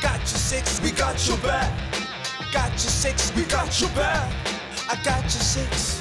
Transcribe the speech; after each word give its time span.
Got 0.00 0.20
your 0.20 0.26
six, 0.26 0.80
we 0.80 0.92
got 0.92 1.26
your 1.26 1.36
back. 1.38 1.76
Got 2.52 2.70
your 2.70 2.78
six, 2.78 3.34
we 3.34 3.42
got 3.44 3.80
your 3.80 3.90
back. 3.90 4.32
I 4.88 4.94
got 5.02 5.22
your 5.22 5.30
six. 5.30 6.00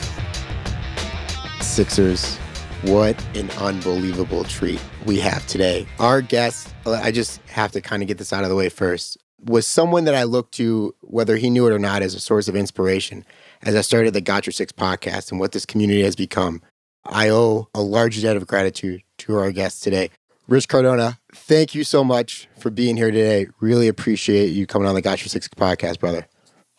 Sixers, 1.61 2.37
what 2.83 3.20
an 3.35 3.49
unbelievable 3.57 4.43
treat 4.43 4.79
we 5.05 5.20
have 5.20 5.45
today. 5.47 5.87
Our 5.99 6.21
guest, 6.21 6.73
I 6.85 7.11
just 7.11 7.41
have 7.47 7.71
to 7.71 7.81
kind 7.81 8.03
of 8.03 8.07
get 8.07 8.20
this 8.20 8.31
out 8.31 8.43
of 8.43 8.49
the 8.49 8.55
way 8.55 8.70
first, 8.70 9.17
was 9.43 9.65
someone 9.65 10.05
that 10.05 10.15
I 10.15 10.23
looked 10.23 10.53
to, 10.55 10.93
whether 11.01 11.35
he 11.37 11.49
knew 11.49 11.65
it 11.67 11.73
or 11.73 11.79
not, 11.79 12.01
as 12.03 12.13
a 12.13 12.20
source 12.20 12.48
of 12.48 12.55
inspiration 12.55 13.25
as 13.63 13.75
I 13.75 13.81
started 13.81 14.13
the 14.13 14.21
Got 14.21 14.45
Your 14.45 14.53
Six 14.53 14.71
podcast 14.71 15.31
and 15.31 15.39
what 15.39 15.51
this 15.51 15.65
community 15.65 16.03
has 16.03 16.15
become. 16.15 16.61
I 17.05 17.29
owe 17.29 17.67
a 17.73 17.81
large 17.81 18.21
debt 18.21 18.37
of 18.37 18.45
gratitude 18.45 19.01
to 19.20 19.35
our 19.37 19.51
guest 19.51 19.81
today. 19.81 20.11
Rich 20.47 20.69
Cardona, 20.69 21.19
thank 21.35 21.75
you 21.75 21.83
so 21.83 22.05
much 22.05 22.47
for 22.57 22.69
being 22.69 22.95
here 22.95 23.11
today. 23.11 23.47
Really 23.59 23.89
appreciate 23.89 24.47
you 24.47 24.65
coming 24.65 24.87
on 24.87 24.95
the 24.95 25.01
Got 25.01 25.21
Your 25.21 25.27
Six 25.27 25.48
podcast, 25.49 25.99
brother. 25.99 26.26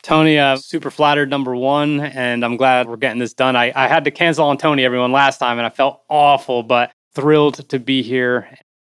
Tony, 0.03 0.39
uh, 0.39 0.57
super 0.57 0.91
flattered, 0.91 1.29
number 1.29 1.55
one, 1.55 2.01
and 2.01 2.45
I'm 2.45 2.57
glad 2.57 2.89
we're 2.89 2.97
getting 2.97 3.19
this 3.19 3.35
done. 3.35 3.57
I, 3.57 3.73
I 3.75 3.87
had 3.89 4.05
to 4.05 4.11
cancel 4.11 4.47
on 4.47 4.57
Tony, 4.57 4.85
everyone, 4.85 5.13
last 5.13 5.39
time, 5.39 5.59
and 5.59 5.67
I 5.67 5.71
felt 5.71 6.01
awful, 6.09 6.63
but 6.63 6.93
thrilled 7.15 7.69
to 7.69 7.79
be 7.79 8.03
here. 8.03 8.49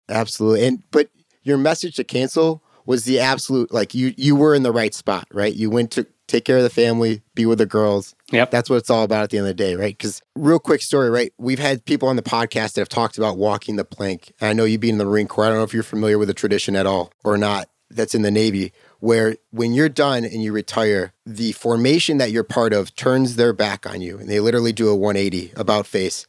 Absolutely. 0.09 0.67
And 0.67 0.83
but 0.91 1.09
your 1.42 1.59
message 1.59 1.97
to 1.97 2.05
cancel 2.05 2.62
was 2.86 3.05
the 3.05 3.20
absolute 3.20 3.73
like 3.73 3.95
you 3.95 4.14
you 4.17 4.36
were 4.36 4.55
in 4.55 4.62
the 4.62 4.73
right 4.73 4.95
spot, 4.95 5.27
right? 5.33 5.53
You 5.55 5.69
went 5.69 5.91
to 5.92 6.07
take 6.29 6.45
care 6.45 6.57
of 6.57 6.62
the 6.62 6.70
family, 6.70 7.20
be 7.34 7.45
with 7.45 7.59
the 7.59 7.67
girls. 7.67 8.14
Yep. 8.33 8.51
That's 8.51 8.71
what 8.71 8.77
it's 8.77 8.91
all 8.91 9.05
about 9.05 9.25
at 9.25 9.31
the 9.31 9.39
end 9.39 9.47
of 9.47 9.57
the 9.57 9.63
day, 9.63 9.77
right? 9.77 9.97
Because, 9.97 10.23
real 10.35 10.59
quick 10.59 10.83
story, 10.83 11.11
right? 11.11 11.33
We've 11.39 11.59
had 11.59 11.85
people 11.85 12.09
on 12.09 12.17
the 12.17 12.23
podcast 12.23 12.75
that 12.75 12.81
have 12.81 12.89
talked 12.89 13.19
about 13.19 13.37
walking 13.37 13.77
the 13.77 13.85
plank. 13.85 14.33
I 14.41 14.53
know 14.55 14.65
you 14.65 14.79
being 14.79 14.95
in 14.95 14.99
the 14.99 15.05
Marine 15.05 15.29
Corps, 15.29 15.45
I 15.45 15.49
don't 15.49 15.59
know 15.59 15.65
if 15.65 15.75
you're 15.75 15.83
familiar 15.83 16.19
with 16.19 16.29
the 16.29 16.35
tradition 16.35 16.75
at 16.75 16.87
all 16.87 17.13
or 17.25 17.37
not 17.37 17.69
that's 17.91 18.15
in 18.15 18.23
the 18.23 18.31
Navy, 18.31 18.73
where 19.01 19.37
when 19.51 19.75
you're 19.75 19.91
done 19.91 20.25
and 20.25 20.43
you 20.43 20.51
retire, 20.53 21.13
the 21.27 21.53
formation 21.53 22.17
that 22.17 22.31
you're 22.31 22.43
part 22.43 22.73
of 22.73 22.95
turns 22.95 23.37
their 23.37 23.53
back 23.53 23.87
on 23.87 24.01
you 24.01 24.17
and 24.17 24.31
they 24.31 24.41
literally 24.41 24.73
do 24.73 24.89
a 24.89 24.97
180 24.97 25.53
about 25.57 25.87
face. 25.87 26.27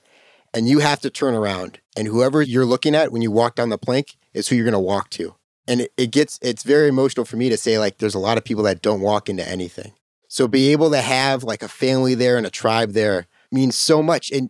And 0.54 0.68
you 0.68 0.80
have 0.80 1.00
to 1.00 1.10
turn 1.10 1.34
around. 1.34 1.80
And 1.96 2.08
whoever 2.08 2.42
you're 2.42 2.66
looking 2.66 2.96
at 2.96 3.14
when 3.14 3.22
you 3.22 3.32
walk 3.32 3.56
down 3.56 3.70
the 3.70 3.78
plank 3.78 4.18
is 4.34 4.50
who 4.50 4.56
you're 4.56 4.66
going 4.66 4.74
to 4.74 4.80
walk 4.80 5.10
to 5.12 5.36
and 5.68 5.82
it, 5.82 5.92
it 5.98 6.12
gets 6.12 6.40
it's 6.42 6.64
very 6.64 6.88
emotional 6.88 7.26
for 7.26 7.38
me 7.38 7.50
to 7.50 7.58
say 7.58 7.80
like 7.80 7.98
there's 7.98 8.16
a 8.16 8.20
lot 8.20 8.38
of 8.38 8.44
people 8.44 8.64
that 8.64 8.82
don't 8.82 9.02
walk 9.02 9.30
into 9.30 9.48
anything 9.48 9.94
so 10.34 10.48
be 10.48 10.72
able 10.72 10.90
to 10.90 11.00
have 11.00 11.44
like 11.44 11.62
a 11.62 11.68
family 11.68 12.16
there 12.16 12.38
and 12.38 12.48
a 12.48 12.50
tribe 12.50 12.94
there 12.94 13.28
means 13.52 13.76
so 13.76 14.02
much 14.02 14.32
and 14.32 14.50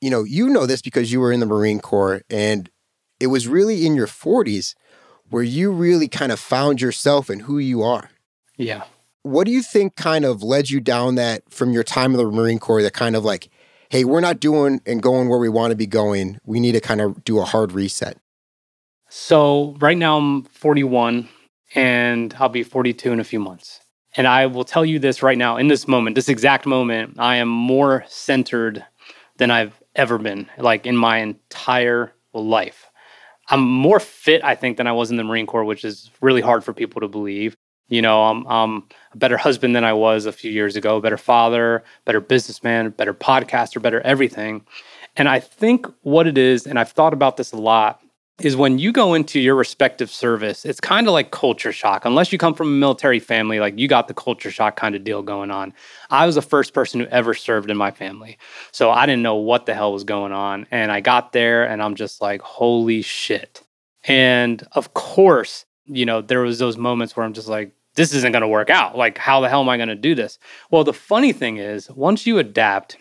you 0.00 0.08
know 0.08 0.22
you 0.22 0.48
know 0.48 0.64
this 0.64 0.80
because 0.80 1.10
you 1.10 1.18
were 1.18 1.32
in 1.32 1.40
the 1.40 1.46
marine 1.54 1.80
corps 1.80 2.22
and 2.30 2.70
it 3.18 3.26
was 3.26 3.48
really 3.48 3.84
in 3.84 3.96
your 3.96 4.06
40s 4.06 4.74
where 5.30 5.42
you 5.42 5.72
really 5.72 6.06
kind 6.06 6.30
of 6.30 6.38
found 6.38 6.80
yourself 6.80 7.28
and 7.28 7.42
who 7.42 7.58
you 7.58 7.82
are 7.82 8.10
Yeah. 8.56 8.84
what 9.24 9.44
do 9.46 9.50
you 9.50 9.62
think 9.62 9.96
kind 9.96 10.24
of 10.24 10.42
led 10.44 10.70
you 10.70 10.80
down 10.80 11.16
that 11.16 11.42
from 11.50 11.72
your 11.72 11.82
time 11.82 12.12
in 12.12 12.18
the 12.18 12.30
marine 12.30 12.60
corps 12.60 12.82
that 12.82 12.92
kind 12.92 13.16
of 13.16 13.24
like 13.24 13.48
hey 13.88 14.04
we're 14.04 14.20
not 14.20 14.38
doing 14.38 14.80
and 14.86 15.02
going 15.02 15.28
where 15.28 15.40
we 15.40 15.48
want 15.48 15.72
to 15.72 15.76
be 15.76 15.86
going 15.86 16.38
we 16.44 16.60
need 16.60 16.72
to 16.72 16.80
kind 16.80 17.00
of 17.00 17.24
do 17.24 17.40
a 17.40 17.44
hard 17.44 17.72
reset 17.72 18.18
So 19.08 19.74
right 19.80 19.98
now 19.98 20.16
I'm 20.18 20.44
41 20.44 21.28
and 21.74 22.32
I'll 22.38 22.48
be 22.48 22.62
42 22.62 23.12
in 23.12 23.18
a 23.20 23.24
few 23.24 23.40
months. 23.40 23.80
And 24.16 24.26
I 24.26 24.46
will 24.46 24.64
tell 24.64 24.84
you 24.84 24.98
this 24.98 25.22
right 25.22 25.36
now, 25.36 25.56
in 25.56 25.68
this 25.68 25.88
moment, 25.88 26.14
this 26.14 26.28
exact 26.28 26.66
moment, 26.66 27.16
I 27.18 27.36
am 27.36 27.48
more 27.48 28.04
centered 28.06 28.84
than 29.38 29.50
I've 29.50 29.80
ever 29.96 30.18
been, 30.18 30.48
like 30.58 30.86
in 30.86 30.96
my 30.96 31.18
entire 31.18 32.12
life. 32.32 32.90
I'm 33.48 33.62
more 33.62 34.00
fit, 34.00 34.42
I 34.44 34.54
think, 34.54 34.76
than 34.76 34.86
I 34.86 34.92
was 34.92 35.10
in 35.10 35.16
the 35.16 35.24
Marine 35.24 35.46
Corps, 35.46 35.64
which 35.64 35.84
is 35.84 36.10
really 36.20 36.40
hard 36.40 36.64
for 36.64 36.72
people 36.72 37.00
to 37.00 37.08
believe. 37.08 37.56
You 37.88 38.00
know, 38.00 38.24
I'm, 38.24 38.46
I'm 38.46 38.84
a 39.12 39.16
better 39.16 39.36
husband 39.36 39.76
than 39.76 39.84
I 39.84 39.92
was 39.92 40.26
a 40.26 40.32
few 40.32 40.50
years 40.50 40.76
ago, 40.76 41.00
better 41.00 41.18
father, 41.18 41.84
better 42.04 42.20
businessman, 42.20 42.90
better 42.90 43.12
podcaster, 43.12 43.82
better 43.82 44.00
everything. 44.00 44.64
And 45.16 45.28
I 45.28 45.40
think 45.40 45.86
what 46.02 46.26
it 46.26 46.38
is, 46.38 46.66
and 46.66 46.78
I've 46.78 46.90
thought 46.90 47.12
about 47.12 47.36
this 47.36 47.52
a 47.52 47.56
lot, 47.56 48.00
is 48.40 48.56
when 48.56 48.78
you 48.78 48.90
go 48.90 49.14
into 49.14 49.38
your 49.38 49.54
respective 49.54 50.10
service, 50.10 50.64
it's 50.64 50.80
kind 50.80 51.06
of 51.06 51.12
like 51.12 51.30
culture 51.30 51.72
shock. 51.72 52.04
Unless 52.04 52.32
you 52.32 52.38
come 52.38 52.54
from 52.54 52.68
a 52.68 52.72
military 52.72 53.20
family, 53.20 53.60
like 53.60 53.78
you 53.78 53.86
got 53.86 54.08
the 54.08 54.14
culture 54.14 54.50
shock 54.50 54.74
kind 54.74 54.96
of 54.96 55.04
deal 55.04 55.22
going 55.22 55.52
on. 55.52 55.72
I 56.10 56.26
was 56.26 56.34
the 56.34 56.42
first 56.42 56.74
person 56.74 57.00
who 57.00 57.06
ever 57.06 57.34
served 57.34 57.70
in 57.70 57.76
my 57.76 57.92
family. 57.92 58.38
So 58.72 58.90
I 58.90 59.06
didn't 59.06 59.22
know 59.22 59.36
what 59.36 59.66
the 59.66 59.74
hell 59.74 59.92
was 59.92 60.02
going 60.02 60.32
on. 60.32 60.66
And 60.72 60.90
I 60.90 61.00
got 61.00 61.32
there 61.32 61.64
and 61.64 61.80
I'm 61.80 61.94
just 61.94 62.20
like, 62.20 62.42
holy 62.42 63.02
shit. 63.02 63.62
And 64.02 64.66
of 64.72 64.94
course, 64.94 65.64
you 65.86 66.04
know, 66.04 66.20
there 66.20 66.40
was 66.40 66.58
those 66.58 66.76
moments 66.76 67.16
where 67.16 67.24
I'm 67.24 67.34
just 67.34 67.48
like, 67.48 67.70
this 67.94 68.12
isn't 68.12 68.32
going 68.32 68.42
to 68.42 68.48
work 68.48 68.70
out. 68.70 68.96
Like, 68.96 69.16
how 69.16 69.40
the 69.40 69.48
hell 69.48 69.60
am 69.60 69.68
I 69.68 69.76
going 69.76 69.88
to 69.88 69.94
do 69.94 70.16
this? 70.16 70.40
Well, 70.72 70.82
the 70.82 70.92
funny 70.92 71.32
thing 71.32 71.58
is, 71.58 71.88
once 71.90 72.26
you 72.26 72.38
adapt 72.38 72.96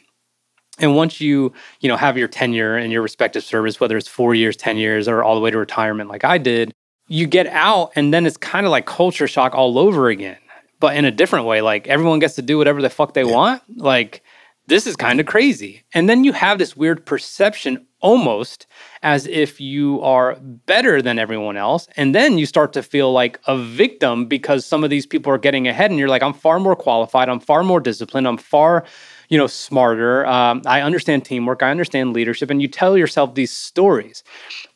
and 0.79 0.95
once 0.95 1.21
you, 1.21 1.53
you 1.81 1.87
know, 1.87 1.97
have 1.97 2.17
your 2.17 2.27
tenure 2.27 2.77
in 2.77 2.89
your 2.89 3.01
respective 3.01 3.43
service, 3.43 3.79
whether 3.79 3.95
it's 3.95 4.07
four 4.07 4.33
years, 4.33 4.55
10 4.55 4.77
years, 4.77 5.07
or 5.07 5.23
all 5.23 5.35
the 5.35 5.41
way 5.41 5.51
to 5.51 5.57
retirement, 5.57 6.09
like 6.09 6.23
I 6.23 6.37
did, 6.37 6.73
you 7.07 7.27
get 7.27 7.47
out 7.47 7.91
and 7.95 8.13
then 8.13 8.25
it's 8.25 8.37
kind 8.37 8.65
of 8.65 8.71
like 8.71 8.85
culture 8.85 9.27
shock 9.27 9.53
all 9.53 9.77
over 9.77 10.09
again, 10.09 10.37
but 10.79 10.95
in 10.95 11.05
a 11.05 11.11
different 11.11 11.45
way. 11.45 11.61
Like 11.61 11.87
everyone 11.87 12.19
gets 12.19 12.35
to 12.35 12.41
do 12.41 12.57
whatever 12.57 12.81
the 12.81 12.89
fuck 12.89 13.13
they 13.13 13.23
want. 13.23 13.61
Like 13.77 14.23
this 14.67 14.87
is 14.87 14.95
kind 14.95 15.19
of 15.19 15.25
crazy. 15.25 15.83
And 15.93 16.09
then 16.09 16.23
you 16.23 16.31
have 16.31 16.57
this 16.57 16.75
weird 16.75 17.05
perception 17.05 17.85
almost 17.99 18.65
as 19.01 19.27
if 19.27 19.61
you 19.61 20.01
are 20.01 20.35
better 20.41 21.01
than 21.01 21.19
everyone 21.19 21.57
else. 21.57 21.87
And 21.97 22.15
then 22.15 22.37
you 22.37 22.45
start 22.45 22.73
to 22.73 22.83
feel 22.83 23.11
like 23.11 23.39
a 23.45 23.57
victim 23.57 24.25
because 24.25 24.65
some 24.65 24.83
of 24.83 24.89
these 24.89 25.05
people 25.05 25.31
are 25.31 25.37
getting 25.37 25.67
ahead 25.67 25.91
and 25.91 25.99
you're 25.99 26.09
like, 26.09 26.23
I'm 26.23 26.33
far 26.33 26.59
more 26.59 26.75
qualified. 26.75 27.29
I'm 27.29 27.39
far 27.39 27.63
more 27.63 27.79
disciplined. 27.79 28.27
I'm 28.27 28.37
far 28.37 28.85
you 29.29 29.37
know 29.37 29.47
smarter. 29.47 30.25
Um, 30.25 30.61
i 30.65 30.81
understand 30.81 31.25
teamwork 31.25 31.63
i 31.63 31.71
understand 31.71 32.13
leadership 32.13 32.49
and 32.49 32.61
you 32.61 32.67
tell 32.67 32.97
yourself 32.97 33.35
these 33.35 33.51
stories. 33.51 34.23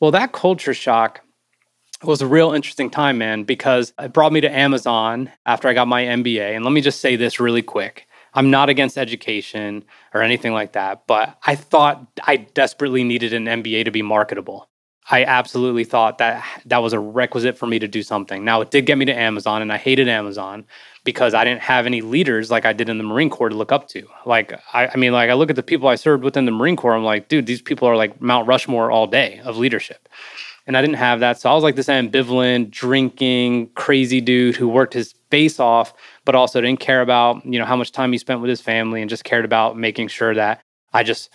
Well 0.00 0.10
that 0.12 0.32
culture 0.32 0.74
shock 0.74 1.20
was 2.02 2.22
a 2.22 2.26
real 2.26 2.52
interesting 2.52 2.90
time 2.90 3.18
man 3.18 3.44
because 3.44 3.92
it 3.98 4.12
brought 4.12 4.32
me 4.32 4.40
to 4.40 4.50
amazon 4.50 5.30
after 5.46 5.68
i 5.68 5.72
got 5.74 5.88
my 5.88 6.04
mba 6.04 6.54
and 6.54 6.64
let 6.64 6.72
me 6.72 6.80
just 6.80 7.00
say 7.00 7.16
this 7.16 7.40
really 7.40 7.62
quick. 7.62 8.06
I'm 8.34 8.50
not 8.50 8.68
against 8.68 8.98
education 8.98 9.84
or 10.14 10.22
anything 10.22 10.52
like 10.52 10.72
that 10.72 11.06
but 11.06 11.38
i 11.44 11.54
thought 11.54 12.06
i 12.24 12.36
desperately 12.36 13.02
needed 13.04 13.32
an 13.32 13.46
mba 13.46 13.84
to 13.84 13.90
be 13.90 14.02
marketable 14.02 14.68
I 15.10 15.24
absolutely 15.24 15.84
thought 15.84 16.18
that 16.18 16.44
that 16.66 16.78
was 16.78 16.92
a 16.92 17.00
requisite 17.00 17.56
for 17.56 17.66
me 17.66 17.78
to 17.78 17.88
do 17.88 18.02
something. 18.02 18.44
Now, 18.44 18.60
it 18.60 18.70
did 18.70 18.84
get 18.84 18.98
me 18.98 19.06
to 19.06 19.14
Amazon, 19.14 19.62
and 19.62 19.72
I 19.72 19.78
hated 19.78 20.06
Amazon 20.06 20.66
because 21.02 21.32
I 21.32 21.44
didn't 21.44 21.62
have 21.62 21.86
any 21.86 22.02
leaders 22.02 22.50
like 22.50 22.66
I 22.66 22.74
did 22.74 22.90
in 22.90 22.98
the 22.98 23.04
Marine 23.04 23.30
Corps 23.30 23.48
to 23.48 23.54
look 23.54 23.72
up 23.72 23.88
to. 23.88 24.06
Like, 24.26 24.52
I, 24.74 24.88
I 24.88 24.96
mean, 24.96 25.12
like 25.12 25.30
I 25.30 25.34
look 25.34 25.48
at 25.48 25.56
the 25.56 25.62
people 25.62 25.88
I 25.88 25.94
served 25.94 26.24
within 26.24 26.44
the 26.44 26.50
Marine 26.50 26.76
Corps, 26.76 26.94
I'm 26.94 27.04
like, 27.04 27.28
dude, 27.28 27.46
these 27.46 27.62
people 27.62 27.88
are 27.88 27.96
like 27.96 28.20
Mount 28.20 28.46
Rushmore 28.46 28.90
all 28.90 29.06
day 29.06 29.40
of 29.44 29.56
leadership. 29.56 30.08
And 30.66 30.76
I 30.76 30.82
didn't 30.82 30.96
have 30.96 31.20
that. 31.20 31.40
So 31.40 31.50
I 31.50 31.54
was 31.54 31.64
like 31.64 31.76
this 31.76 31.86
ambivalent, 31.86 32.70
drinking, 32.70 33.70
crazy 33.70 34.20
dude 34.20 34.56
who 34.56 34.68
worked 34.68 34.92
his 34.92 35.14
face 35.30 35.58
off, 35.58 35.94
but 36.26 36.34
also 36.34 36.60
didn't 36.60 36.80
care 36.80 37.00
about, 37.00 37.46
you 37.46 37.58
know, 37.58 37.64
how 37.64 37.76
much 37.76 37.92
time 37.92 38.12
he 38.12 38.18
spent 38.18 38.42
with 38.42 38.50
his 38.50 38.60
family 38.60 39.00
and 39.00 39.08
just 39.08 39.24
cared 39.24 39.46
about 39.46 39.78
making 39.78 40.08
sure 40.08 40.34
that 40.34 40.60
I 40.92 41.04
just, 41.04 41.30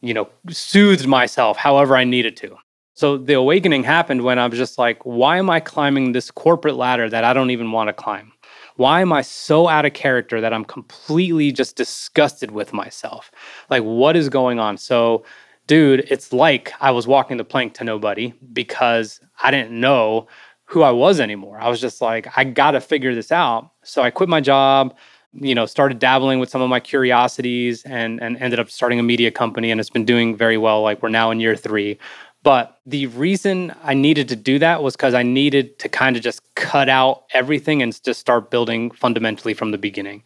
you 0.00 0.14
know, 0.14 0.30
soothed 0.48 1.06
myself 1.06 1.58
however 1.58 1.94
I 1.94 2.04
needed 2.04 2.38
to. 2.38 2.56
So 2.94 3.16
the 3.16 3.34
awakening 3.34 3.84
happened 3.84 4.22
when 4.22 4.38
I 4.38 4.46
was 4.46 4.58
just 4.58 4.78
like, 4.78 5.04
why 5.04 5.38
am 5.38 5.48
I 5.48 5.60
climbing 5.60 6.12
this 6.12 6.30
corporate 6.30 6.76
ladder 6.76 7.08
that 7.08 7.24
I 7.24 7.32
don't 7.32 7.50
even 7.50 7.72
want 7.72 7.88
to 7.88 7.92
climb? 7.92 8.32
Why 8.76 9.00
am 9.00 9.12
I 9.12 9.22
so 9.22 9.68
out 9.68 9.84
of 9.84 9.92
character 9.92 10.40
that 10.40 10.52
I'm 10.52 10.64
completely 10.64 11.52
just 11.52 11.76
disgusted 11.76 12.50
with 12.50 12.72
myself? 12.72 13.30
Like, 13.68 13.82
what 13.82 14.16
is 14.16 14.28
going 14.28 14.58
on? 14.58 14.76
So, 14.76 15.24
dude, 15.66 16.00
it's 16.10 16.32
like 16.32 16.72
I 16.80 16.90
was 16.90 17.06
walking 17.06 17.36
the 17.36 17.44
plank 17.44 17.74
to 17.74 17.84
nobody 17.84 18.32
because 18.52 19.20
I 19.42 19.50
didn't 19.50 19.78
know 19.78 20.28
who 20.64 20.82
I 20.82 20.92
was 20.92 21.20
anymore. 21.20 21.60
I 21.60 21.68
was 21.68 21.80
just 21.80 22.00
like, 22.00 22.26
I 22.36 22.44
got 22.44 22.72
to 22.72 22.80
figure 22.80 23.14
this 23.14 23.32
out. 23.32 23.70
So 23.82 24.02
I 24.02 24.10
quit 24.10 24.28
my 24.28 24.40
job, 24.40 24.96
you 25.32 25.54
know, 25.54 25.66
started 25.66 25.98
dabbling 25.98 26.38
with 26.38 26.48
some 26.48 26.62
of 26.62 26.68
my 26.70 26.80
curiosities 26.80 27.82
and 27.84 28.20
and 28.22 28.36
ended 28.38 28.58
up 28.58 28.70
starting 28.70 28.98
a 28.98 29.02
media 29.02 29.30
company 29.30 29.70
and 29.70 29.80
it's 29.80 29.90
been 29.90 30.04
doing 30.04 30.36
very 30.36 30.56
well. 30.56 30.82
Like 30.82 31.02
we're 31.02 31.08
now 31.08 31.30
in 31.30 31.40
year 31.40 31.56
3. 31.56 31.98
But 32.42 32.78
the 32.86 33.06
reason 33.08 33.74
I 33.82 33.94
needed 33.94 34.28
to 34.30 34.36
do 34.36 34.58
that 34.60 34.82
was 34.82 34.96
because 34.96 35.12
I 35.12 35.22
needed 35.22 35.78
to 35.80 35.88
kind 35.88 36.16
of 36.16 36.22
just 36.22 36.42
cut 36.54 36.88
out 36.88 37.24
everything 37.34 37.82
and 37.82 38.02
just 38.02 38.20
start 38.20 38.50
building 38.50 38.90
fundamentally 38.92 39.52
from 39.52 39.72
the 39.72 39.78
beginning. 39.78 40.22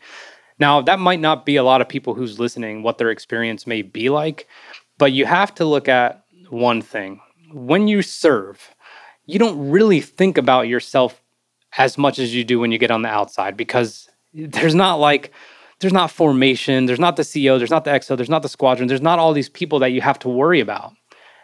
Now, 0.61 0.81
that 0.83 1.01
might 1.01 1.21
not 1.21 1.45
be 1.45 1.57
a 1.57 1.65
lot 1.65 1.81
of 1.81 1.89
people 1.89 2.15
who's 2.15 2.39
listening, 2.39 2.83
what 2.83 2.99
their 2.99 3.11
experience 3.11 3.67
may 3.67 3.83
be 3.83 4.09
like, 4.09 4.47
but 4.99 5.13
you 5.13 5.27
have 5.27 5.53
to 5.57 5.65
look 5.65 5.89
at 5.89 6.25
one 6.51 6.81
thing. 6.81 7.21
When 7.53 7.89
you 7.89 8.03
serve, 8.03 8.75
you 9.27 9.41
don't 9.41 9.71
really 9.71 10.01
think 10.01 10.39
about 10.39 10.69
yourself 10.69 11.21
as 11.77 11.99
much 11.99 12.21
as 12.21 12.35
you 12.35 12.45
do 12.45 12.61
when 12.61 12.71
you 12.71 12.79
get 12.79 12.93
on 12.93 13.03
the 13.03 13.09
outside 13.09 13.57
because 13.57 14.09
there's 14.33 14.75
not 14.75 14.97
like 14.97 15.33
there's 15.81 15.93
not 15.93 16.11
formation, 16.11 16.87
there's 16.87 17.01
not 17.01 17.17
the 17.17 17.23
CEO, 17.23 17.59
there's 17.59 17.71
not 17.71 17.85
the 17.85 17.91
XO, 17.91 18.17
there's 18.17 18.31
not 18.31 18.43
the 18.43 18.49
squadron, 18.49 18.87
there's 18.87 19.01
not 19.01 19.19
all 19.19 19.33
these 19.33 19.49
people 19.49 19.81
that 19.81 19.91
you 19.91 20.01
have 20.01 20.19
to 20.21 20.29
worry 20.29 20.61
about. 20.61 20.93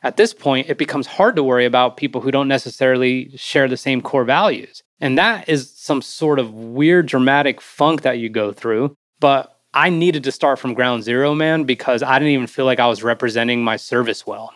At 0.03 0.17
this 0.17 0.33
point, 0.33 0.69
it 0.69 0.79
becomes 0.79 1.07
hard 1.07 1.37
to 1.37 1.45
worry 1.45 1.67
about 1.67 1.97
people 1.97 2.21
who 2.21 2.31
don't 2.31 2.49
necessarily 2.49 3.37
share 3.37 3.69
the 3.69 3.77
same 3.77 4.01
core 4.01 4.25
values. 4.25 4.83
And 5.01 5.19
that 5.19 5.49
is 5.49 5.71
some 5.71 6.03
sort 6.03 6.39
of 6.39 6.53
weird 6.53 7.07
dramatic 7.07 7.61
funk 7.61 8.03
that 8.03 8.19
you 8.19 8.29
go 8.29 8.53
through. 8.53 8.95
But 9.19 9.59
I 9.75 9.91
needed 9.91 10.25
to 10.25 10.33
start 10.33 10.59
from 10.59 10.75
ground 10.75 11.05
zero, 11.05 11.35
man, 11.35 11.65
because 11.65 12.03
I 12.03 12.19
didn't 12.19 12.33
even 12.33 12.47
feel 12.47 12.65
like 12.65 12.81
I 12.81 12.87
was 12.87 13.03
representing 13.03 13.63
my 13.63 13.77
service 13.77 14.27
well. 14.27 14.53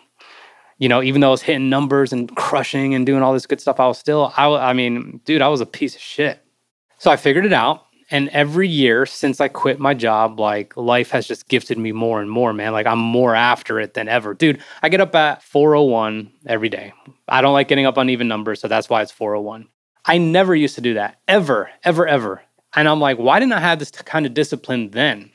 You 0.77 0.89
know, 0.89 1.01
even 1.01 1.21
though 1.21 1.29
I 1.29 1.31
was 1.31 1.41
hitting 1.41 1.69
numbers 1.69 2.11
and 2.11 2.35
crushing 2.35 2.93
and 2.93 3.05
doing 3.05 3.23
all 3.23 3.31
this 3.31 3.45
good 3.45 3.61
stuff, 3.61 3.79
I 3.79 3.87
was 3.87 3.97
still, 3.97 4.33
I, 4.35 4.47
I 4.47 4.73
mean, 4.73 5.21
dude, 5.23 5.41
I 5.41 5.47
was 5.47 5.61
a 5.61 5.65
piece 5.65 5.95
of 5.95 6.01
shit. 6.01 6.41
So 6.97 7.11
I 7.11 7.15
figured 7.15 7.45
it 7.45 7.53
out. 7.53 7.84
And 8.11 8.29
every 8.29 8.67
year 8.67 9.05
since 9.05 9.41
I 9.41 9.47
quit 9.47 9.79
my 9.79 9.93
job, 9.95 10.39
like 10.39 10.77
life 10.77 11.09
has 11.11 11.27
just 11.27 11.47
gifted 11.47 11.77
me 11.77 11.91
more 11.91 12.21
and 12.21 12.29
more, 12.29 12.53
man. 12.53 12.71
Like 12.71 12.85
I'm 12.85 12.99
more 12.99 13.33
after 13.33 13.79
it 13.79 13.95
than 13.95 14.07
ever. 14.07 14.33
Dude, 14.33 14.61
I 14.83 14.89
get 14.89 15.01
up 15.01 15.15
at 15.15 15.41
401 15.41 16.31
every 16.45 16.69
day. 16.69 16.93
I 17.27 17.41
don't 17.41 17.53
like 17.53 17.67
getting 17.67 17.87
up 17.87 17.97
on 17.97 18.09
even 18.09 18.27
numbers, 18.27 18.61
so 18.61 18.67
that's 18.67 18.89
why 18.89 19.01
it's 19.01 19.11
401. 19.11 19.67
I 20.05 20.19
never 20.19 20.55
used 20.55 20.75
to 20.75 20.81
do 20.81 20.93
that, 20.93 21.19
ever, 21.27 21.71
ever, 21.83 22.07
ever. 22.07 22.43
And 22.75 22.87
I'm 22.87 22.99
like, 22.99 23.17
why 23.17 23.39
didn't 23.39 23.53
I 23.53 23.59
have 23.59 23.79
this 23.79 23.89
kind 23.89 24.25
of 24.25 24.35
discipline 24.35 24.91
then? 24.91 25.31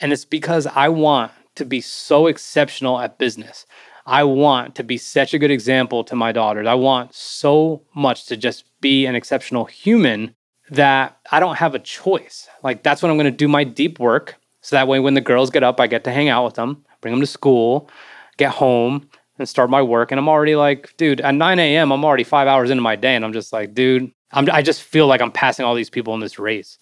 And 0.00 0.12
it's 0.12 0.26
because 0.26 0.66
I 0.66 0.88
want 0.88 1.32
to 1.54 1.64
be 1.64 1.80
so 1.80 2.26
exceptional 2.26 3.00
at 3.00 3.18
business. 3.18 3.64
I 4.06 4.24
want 4.24 4.74
to 4.74 4.82
be 4.82 4.98
such 4.98 5.32
a 5.32 5.38
good 5.38 5.50
example 5.50 6.04
to 6.04 6.16
my 6.16 6.32
daughters. 6.32 6.66
I 6.66 6.74
want 6.74 7.14
so 7.14 7.82
much 7.94 8.26
to 8.26 8.36
just 8.36 8.64
be 8.80 9.06
an 9.06 9.14
exceptional 9.14 9.66
human 9.66 10.34
that 10.70 11.18
I 11.30 11.40
don't 11.40 11.56
have 11.56 11.74
a 11.74 11.78
choice. 11.78 12.48
Like, 12.62 12.82
that's 12.82 13.02
when 13.02 13.10
I'm 13.10 13.16
going 13.16 13.30
to 13.30 13.36
do 13.36 13.48
my 13.48 13.64
deep 13.64 13.98
work. 13.98 14.36
So 14.62 14.76
that 14.76 14.88
way, 14.88 15.00
when 15.00 15.14
the 15.14 15.20
girls 15.20 15.50
get 15.50 15.62
up, 15.62 15.80
I 15.80 15.86
get 15.86 16.04
to 16.04 16.12
hang 16.12 16.28
out 16.28 16.44
with 16.44 16.54
them, 16.54 16.84
bring 17.00 17.12
them 17.12 17.20
to 17.20 17.26
school, 17.26 17.90
get 18.36 18.52
home, 18.52 19.08
and 19.38 19.48
start 19.48 19.70
my 19.70 19.82
work. 19.82 20.12
And 20.12 20.18
I'm 20.18 20.28
already 20.28 20.54
like, 20.54 20.94
dude, 20.96 21.20
at 21.20 21.34
9 21.34 21.58
a.m., 21.58 21.92
I'm 21.92 22.04
already 22.04 22.24
five 22.24 22.46
hours 22.46 22.70
into 22.70 22.82
my 22.82 22.94
day. 22.94 23.14
And 23.14 23.24
I'm 23.24 23.32
just 23.32 23.52
like, 23.52 23.74
dude, 23.74 24.12
I'm, 24.32 24.48
I 24.50 24.62
just 24.62 24.82
feel 24.82 25.06
like 25.06 25.20
I'm 25.20 25.32
passing 25.32 25.64
all 25.64 25.74
these 25.74 25.90
people 25.90 26.14
in 26.14 26.20
this 26.20 26.38
race. 26.38 26.78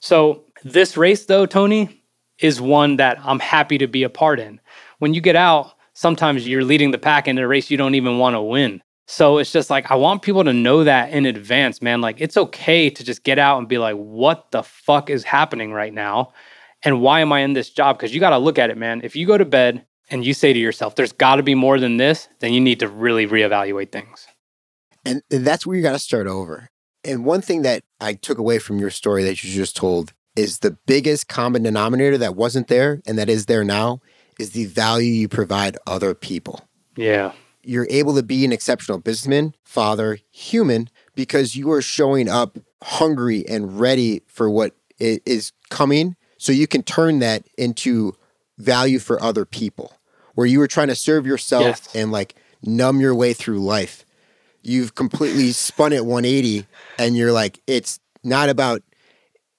So, 0.00 0.44
this 0.64 0.96
race, 0.96 1.26
though, 1.26 1.46
Tony, 1.46 2.02
is 2.38 2.60
one 2.60 2.96
that 2.96 3.18
I'm 3.24 3.40
happy 3.40 3.78
to 3.78 3.86
be 3.86 4.04
a 4.04 4.08
part 4.08 4.40
in. 4.40 4.60
When 4.98 5.12
you 5.14 5.20
get 5.20 5.36
out, 5.36 5.72
sometimes 5.92 6.46
you're 6.46 6.64
leading 6.64 6.92
the 6.92 6.98
pack 6.98 7.26
in 7.26 7.38
a 7.38 7.46
race 7.46 7.70
you 7.70 7.76
don't 7.76 7.94
even 7.96 8.18
want 8.18 8.34
to 8.34 8.42
win. 8.42 8.80
So 9.10 9.38
it's 9.38 9.50
just 9.50 9.70
like, 9.70 9.90
I 9.90 9.94
want 9.94 10.20
people 10.20 10.44
to 10.44 10.52
know 10.52 10.84
that 10.84 11.12
in 11.14 11.24
advance, 11.24 11.80
man. 11.80 12.02
Like, 12.02 12.20
it's 12.20 12.36
okay 12.36 12.90
to 12.90 13.02
just 13.02 13.24
get 13.24 13.38
out 13.38 13.56
and 13.56 13.66
be 13.66 13.78
like, 13.78 13.96
what 13.96 14.50
the 14.50 14.62
fuck 14.62 15.08
is 15.08 15.24
happening 15.24 15.72
right 15.72 15.94
now? 15.94 16.34
And 16.82 17.00
why 17.00 17.20
am 17.20 17.32
I 17.32 17.40
in 17.40 17.54
this 17.54 17.70
job? 17.70 17.96
Because 17.96 18.12
you 18.12 18.20
got 18.20 18.30
to 18.30 18.38
look 18.38 18.58
at 18.58 18.68
it, 18.68 18.76
man. 18.76 19.00
If 19.02 19.16
you 19.16 19.26
go 19.26 19.38
to 19.38 19.46
bed 19.46 19.86
and 20.10 20.26
you 20.26 20.34
say 20.34 20.52
to 20.52 20.58
yourself, 20.58 20.94
there's 20.94 21.12
got 21.12 21.36
to 21.36 21.42
be 21.42 21.54
more 21.54 21.80
than 21.80 21.96
this, 21.96 22.28
then 22.40 22.52
you 22.52 22.60
need 22.60 22.80
to 22.80 22.88
really 22.88 23.26
reevaluate 23.26 23.92
things. 23.92 24.26
And 25.06 25.22
that's 25.30 25.66
where 25.66 25.74
you 25.74 25.82
got 25.82 25.92
to 25.92 25.98
start 25.98 26.26
over. 26.26 26.68
And 27.02 27.24
one 27.24 27.40
thing 27.40 27.62
that 27.62 27.84
I 28.02 28.12
took 28.12 28.36
away 28.36 28.58
from 28.58 28.78
your 28.78 28.90
story 28.90 29.24
that 29.24 29.42
you 29.42 29.50
just 29.50 29.74
told 29.74 30.12
is 30.36 30.58
the 30.58 30.76
biggest 30.86 31.28
common 31.28 31.62
denominator 31.62 32.18
that 32.18 32.36
wasn't 32.36 32.68
there 32.68 33.00
and 33.06 33.18
that 33.18 33.30
is 33.30 33.46
there 33.46 33.64
now 33.64 34.02
is 34.38 34.50
the 34.50 34.66
value 34.66 35.10
you 35.10 35.28
provide 35.28 35.78
other 35.86 36.14
people. 36.14 36.68
Yeah 36.94 37.32
you're 37.62 37.86
able 37.90 38.14
to 38.14 38.22
be 38.22 38.44
an 38.44 38.52
exceptional 38.52 38.98
businessman, 38.98 39.54
father, 39.64 40.18
human, 40.30 40.88
because 41.14 41.56
you 41.56 41.70
are 41.72 41.82
showing 41.82 42.28
up 42.28 42.58
hungry 42.82 43.44
and 43.48 43.78
ready 43.80 44.22
for 44.26 44.48
what 44.48 44.74
is 44.98 45.52
coming. 45.70 46.16
So 46.38 46.52
you 46.52 46.66
can 46.66 46.82
turn 46.82 47.18
that 47.18 47.46
into 47.56 48.16
value 48.58 48.98
for 48.98 49.22
other 49.22 49.44
people. 49.44 49.92
Where 50.34 50.46
you 50.46 50.60
were 50.60 50.68
trying 50.68 50.88
to 50.88 50.94
serve 50.94 51.26
yourself 51.26 51.64
yes. 51.64 51.94
and 51.96 52.12
like 52.12 52.36
numb 52.62 53.00
your 53.00 53.14
way 53.14 53.32
through 53.32 53.58
life. 53.58 54.04
You've 54.62 54.94
completely 54.94 55.50
spun 55.50 55.92
it 55.92 56.04
180 56.04 56.66
and 56.98 57.16
you're 57.16 57.32
like, 57.32 57.60
it's 57.66 57.98
not 58.22 58.48
about 58.48 58.82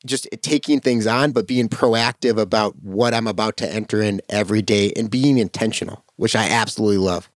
just 0.05 0.27
taking 0.41 0.79
things 0.79 1.05
on, 1.05 1.31
but 1.31 1.47
being 1.47 1.67
proactive 1.67 2.39
about 2.39 2.81
what 2.81 3.13
I'm 3.13 3.27
about 3.27 3.57
to 3.57 3.69
enter 3.69 4.01
in 4.01 4.21
every 4.29 4.61
day 4.61 4.93
and 4.95 5.09
being 5.11 5.37
intentional, 5.37 6.05
which 6.15 6.35
I 6.35 6.47
absolutely 6.49 6.97
love. 6.97 7.28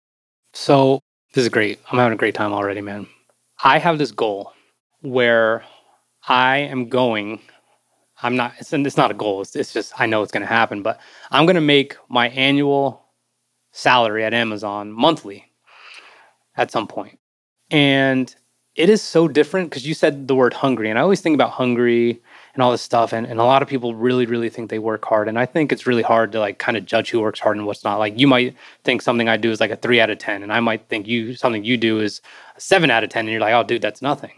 So 0.53 1.01
this 1.33 1.43
is 1.43 1.49
great. 1.49 1.79
I'm 1.91 1.97
having 1.97 2.13
a 2.13 2.17
great 2.17 2.35
time 2.35 2.53
already, 2.53 2.81
man. 2.81 3.07
I 3.63 3.79
have 3.79 3.97
this 3.97 4.11
goal 4.11 4.53
where 5.01 5.63
I 6.27 6.57
am 6.57 6.89
going. 6.89 7.41
I'm 8.21 8.35
not. 8.35 8.53
It's, 8.59 8.73
it's 8.73 8.97
not 8.97 9.11
a 9.11 9.15
goal. 9.15 9.41
It's, 9.41 9.55
it's 9.55 9.73
just 9.73 9.93
I 9.99 10.05
know 10.05 10.21
it's 10.23 10.31
going 10.31 10.41
to 10.41 10.47
happen. 10.47 10.83
But 10.83 10.99
I'm 11.31 11.45
going 11.45 11.55
to 11.55 11.61
make 11.61 11.95
my 12.09 12.29
annual 12.29 13.03
salary 13.71 14.23
at 14.23 14.33
Amazon 14.33 14.91
monthly 14.91 15.45
at 16.57 16.71
some 16.71 16.87
point. 16.87 17.11
point, 17.11 17.19
and 17.71 18.35
it 18.75 18.89
is 18.89 19.01
so 19.01 19.27
different 19.27 19.69
because 19.69 19.87
you 19.87 19.93
said 19.93 20.27
the 20.27 20.35
word 20.35 20.53
hungry, 20.53 20.89
and 20.89 20.99
I 20.99 21.01
always 21.01 21.21
think 21.21 21.33
about 21.35 21.51
hungry 21.51 22.21
and 22.53 22.63
all 22.63 22.71
this 22.71 22.81
stuff. 22.81 23.13
And, 23.13 23.25
and 23.25 23.39
a 23.39 23.43
lot 23.43 23.61
of 23.61 23.67
people 23.67 23.95
really, 23.95 24.25
really 24.25 24.49
think 24.49 24.69
they 24.69 24.79
work 24.79 25.05
hard. 25.05 25.27
And 25.27 25.39
I 25.39 25.45
think 25.45 25.71
it's 25.71 25.87
really 25.87 26.01
hard 26.01 26.31
to 26.33 26.39
like 26.39 26.57
kind 26.57 26.77
of 26.77 26.85
judge 26.85 27.09
who 27.09 27.21
works 27.21 27.39
hard 27.39 27.57
and 27.57 27.65
what's 27.65 27.83
not. 27.83 27.97
Like 27.97 28.19
you 28.19 28.27
might 28.27 28.55
think 28.83 29.01
something 29.01 29.29
I 29.29 29.37
do 29.37 29.51
is 29.51 29.59
like 29.59 29.71
a 29.71 29.75
three 29.75 29.99
out 29.99 30.09
of 30.09 30.17
10. 30.17 30.43
And 30.43 30.51
I 30.51 30.59
might 30.59 30.87
think 30.89 31.07
you 31.07 31.35
something 31.35 31.63
you 31.63 31.77
do 31.77 31.99
is 31.99 32.21
a 32.55 32.61
seven 32.61 32.91
out 32.91 33.03
of 33.03 33.09
10. 33.09 33.21
And 33.21 33.31
you're 33.31 33.41
like, 33.41 33.53
oh, 33.53 33.63
dude, 33.63 33.81
that's 33.81 34.01
nothing. 34.01 34.31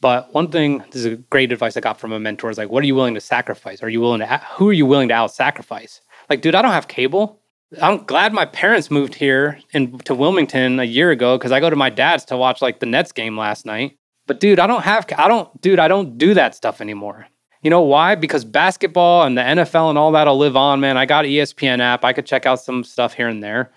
But 0.00 0.34
one 0.34 0.50
thing, 0.50 0.78
this 0.90 0.96
is 0.96 1.06
a 1.06 1.16
great 1.16 1.50
advice 1.50 1.76
I 1.76 1.80
got 1.80 1.98
from 1.98 2.12
a 2.12 2.20
mentor 2.20 2.50
is 2.50 2.58
like, 2.58 2.68
what 2.68 2.82
are 2.82 2.86
you 2.86 2.94
willing 2.94 3.14
to 3.14 3.20
sacrifice? 3.20 3.82
Are 3.82 3.88
you 3.88 4.00
willing 4.00 4.20
to, 4.20 4.26
who 4.56 4.68
are 4.68 4.74
you 4.74 4.84
willing 4.84 5.08
to 5.08 5.14
out 5.14 5.32
sacrifice? 5.32 6.02
Like, 6.28 6.42
dude, 6.42 6.54
I 6.54 6.60
don't 6.60 6.72
have 6.72 6.88
cable. 6.88 7.40
I'm 7.80 8.04
glad 8.04 8.32
my 8.32 8.44
parents 8.44 8.90
moved 8.90 9.14
here 9.14 9.58
in, 9.72 9.98
to 10.00 10.14
Wilmington 10.14 10.78
a 10.78 10.84
year 10.84 11.10
ago 11.10 11.38
because 11.38 11.52
I 11.52 11.60
go 11.60 11.70
to 11.70 11.76
my 11.76 11.90
dad's 11.90 12.24
to 12.26 12.36
watch 12.36 12.60
like 12.60 12.80
the 12.80 12.86
Nets 12.86 13.12
game 13.12 13.38
last 13.38 13.64
night. 13.66 13.96
But 14.26 14.40
dude, 14.40 14.58
I 14.58 14.66
don't 14.66 14.82
have, 14.82 15.06
I 15.16 15.28
don't, 15.28 15.60
dude, 15.60 15.78
I 15.78 15.88
don't 15.88 16.16
do 16.18 16.34
that 16.34 16.54
stuff 16.54 16.80
anymore. 16.80 17.26
You 17.64 17.70
know 17.70 17.80
why? 17.80 18.14
Because 18.14 18.44
basketball 18.44 19.24
and 19.24 19.38
the 19.38 19.42
NFL 19.42 19.88
and 19.88 19.98
all 19.98 20.12
that'll 20.12 20.36
live 20.36 20.54
on, 20.54 20.80
man. 20.80 20.98
I 20.98 21.06
got 21.06 21.24
ESPN 21.24 21.80
app. 21.80 22.04
I 22.04 22.12
could 22.12 22.26
check 22.26 22.44
out 22.44 22.60
some 22.60 22.84
stuff 22.84 23.14
here 23.14 23.26
and 23.26 23.42
there. 23.42 23.72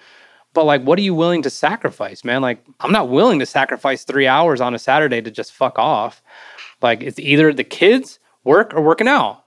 But 0.54 0.66
like, 0.66 0.84
what 0.84 1.00
are 1.00 1.04
you 1.04 1.16
willing 1.16 1.42
to 1.44 1.50
sacrifice, 1.50 2.26
man? 2.26 2.42
Like, 2.42 2.64
I'm 2.82 2.92
not 2.92 3.08
willing 3.08 3.40
to 3.40 3.46
sacrifice 3.46 4.04
three 4.04 4.28
hours 4.28 4.60
on 4.60 4.76
a 4.76 4.80
Saturday 4.80 5.22
to 5.22 5.32
just 5.32 5.54
fuck 5.54 5.80
off. 5.80 6.22
Like, 6.82 7.02
it's 7.02 7.18
either 7.18 7.54
the 7.54 7.64
kids, 7.64 8.20
work, 8.44 8.74
or 8.74 8.82
working 8.82 9.08
out. 9.08 9.46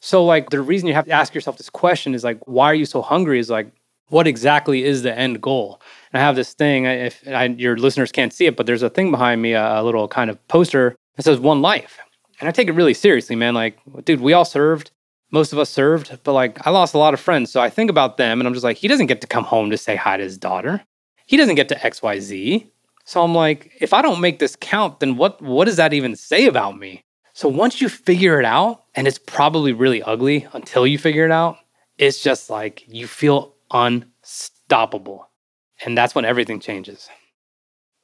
So, 0.00 0.24
like, 0.24 0.48
the 0.48 0.62
reason 0.62 0.88
you 0.88 0.94
have 0.94 1.04
to 1.04 1.12
ask 1.12 1.34
yourself 1.34 1.58
this 1.58 1.70
question 1.70 2.14
is 2.14 2.24
like, 2.24 2.40
why 2.48 2.66
are 2.66 2.74
you 2.74 2.86
so 2.86 3.02
hungry? 3.02 3.38
Is 3.38 3.50
like, 3.50 3.70
what 4.08 4.26
exactly 4.26 4.84
is 4.84 5.02
the 5.02 5.16
end 5.16 5.42
goal? 5.42 5.82
And 6.12 6.20
I 6.20 6.24
have 6.24 6.34
this 6.34 6.54
thing. 6.54 6.86
If 6.86 7.22
I, 7.28 7.44
your 7.44 7.76
listeners 7.76 8.10
can't 8.10 8.32
see 8.32 8.46
it, 8.46 8.56
but 8.56 8.64
there's 8.64 8.82
a 8.82 8.90
thing 8.90 9.10
behind 9.10 9.42
me, 9.42 9.52
a, 9.52 9.80
a 9.80 9.84
little 9.84 10.08
kind 10.08 10.30
of 10.30 10.48
poster 10.48 10.96
that 11.16 11.24
says 11.24 11.38
"One 11.38 11.60
Life." 11.60 11.98
And 12.42 12.48
I 12.48 12.52
take 12.52 12.66
it 12.66 12.72
really 12.72 12.92
seriously, 12.92 13.36
man. 13.36 13.54
Like, 13.54 13.78
dude, 14.04 14.20
we 14.20 14.32
all 14.32 14.44
served. 14.44 14.90
Most 15.30 15.52
of 15.52 15.60
us 15.60 15.70
served, 15.70 16.18
but 16.24 16.32
like, 16.32 16.66
I 16.66 16.70
lost 16.70 16.92
a 16.92 16.98
lot 16.98 17.14
of 17.14 17.20
friends. 17.20 17.52
So 17.52 17.60
I 17.60 17.70
think 17.70 17.88
about 17.88 18.16
them 18.16 18.40
and 18.40 18.48
I'm 18.48 18.52
just 18.52 18.64
like, 18.64 18.76
he 18.76 18.88
doesn't 18.88 19.06
get 19.06 19.20
to 19.20 19.28
come 19.28 19.44
home 19.44 19.70
to 19.70 19.78
say 19.78 19.94
hi 19.94 20.16
to 20.16 20.24
his 20.24 20.38
daughter. 20.38 20.82
He 21.24 21.36
doesn't 21.36 21.54
get 21.54 21.68
to 21.68 21.76
XYZ. 21.76 22.66
So 23.04 23.22
I'm 23.22 23.32
like, 23.32 23.70
if 23.80 23.92
I 23.92 24.02
don't 24.02 24.20
make 24.20 24.40
this 24.40 24.56
count, 24.56 24.98
then 24.98 25.16
what, 25.16 25.40
what 25.40 25.66
does 25.66 25.76
that 25.76 25.92
even 25.92 26.16
say 26.16 26.46
about 26.46 26.76
me? 26.76 27.04
So 27.32 27.48
once 27.48 27.80
you 27.80 27.88
figure 27.88 28.40
it 28.40 28.44
out, 28.44 28.86
and 28.96 29.06
it's 29.06 29.18
probably 29.18 29.72
really 29.72 30.02
ugly 30.02 30.48
until 30.52 30.84
you 30.84 30.98
figure 30.98 31.24
it 31.24 31.30
out, 31.30 31.58
it's 31.96 32.20
just 32.24 32.50
like 32.50 32.82
you 32.88 33.06
feel 33.06 33.54
unstoppable. 33.70 35.30
And 35.84 35.96
that's 35.96 36.16
when 36.16 36.24
everything 36.24 36.58
changes. 36.58 37.08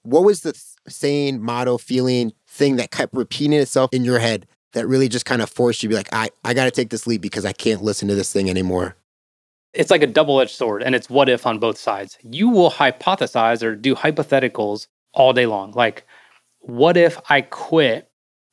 What 0.02 0.22
was 0.22 0.42
the 0.42 0.52
th- 0.52 0.62
saying, 0.86 1.42
motto, 1.42 1.76
feeling 1.76 2.32
thing 2.58 2.76
that 2.76 2.90
kept 2.90 3.14
repeating 3.14 3.54
itself 3.54 3.94
in 3.94 4.04
your 4.04 4.18
head 4.18 4.46
that 4.72 4.86
really 4.86 5.08
just 5.08 5.24
kind 5.24 5.40
of 5.40 5.48
forced 5.48 5.82
you 5.82 5.88
to 5.88 5.92
be 5.92 5.96
like, 5.96 6.12
I, 6.12 6.28
I 6.44 6.52
got 6.52 6.64
to 6.64 6.70
take 6.70 6.90
this 6.90 7.06
leap 7.06 7.22
because 7.22 7.44
I 7.44 7.52
can't 7.52 7.82
listen 7.82 8.08
to 8.08 8.14
this 8.14 8.32
thing 8.32 8.50
anymore? 8.50 8.96
It's 9.72 9.90
like 9.90 10.02
a 10.02 10.06
double 10.06 10.40
edged 10.40 10.50
sword 10.50 10.82
and 10.82 10.94
it's 10.94 11.08
what 11.08 11.28
if 11.28 11.46
on 11.46 11.58
both 11.58 11.78
sides. 11.78 12.18
You 12.22 12.48
will 12.48 12.70
hypothesize 12.70 13.62
or 13.62 13.74
do 13.74 13.94
hypotheticals 13.94 14.88
all 15.14 15.32
day 15.32 15.46
long. 15.46 15.72
Like, 15.72 16.04
what 16.60 16.96
if 16.96 17.18
I 17.30 17.42
quit 17.42 18.10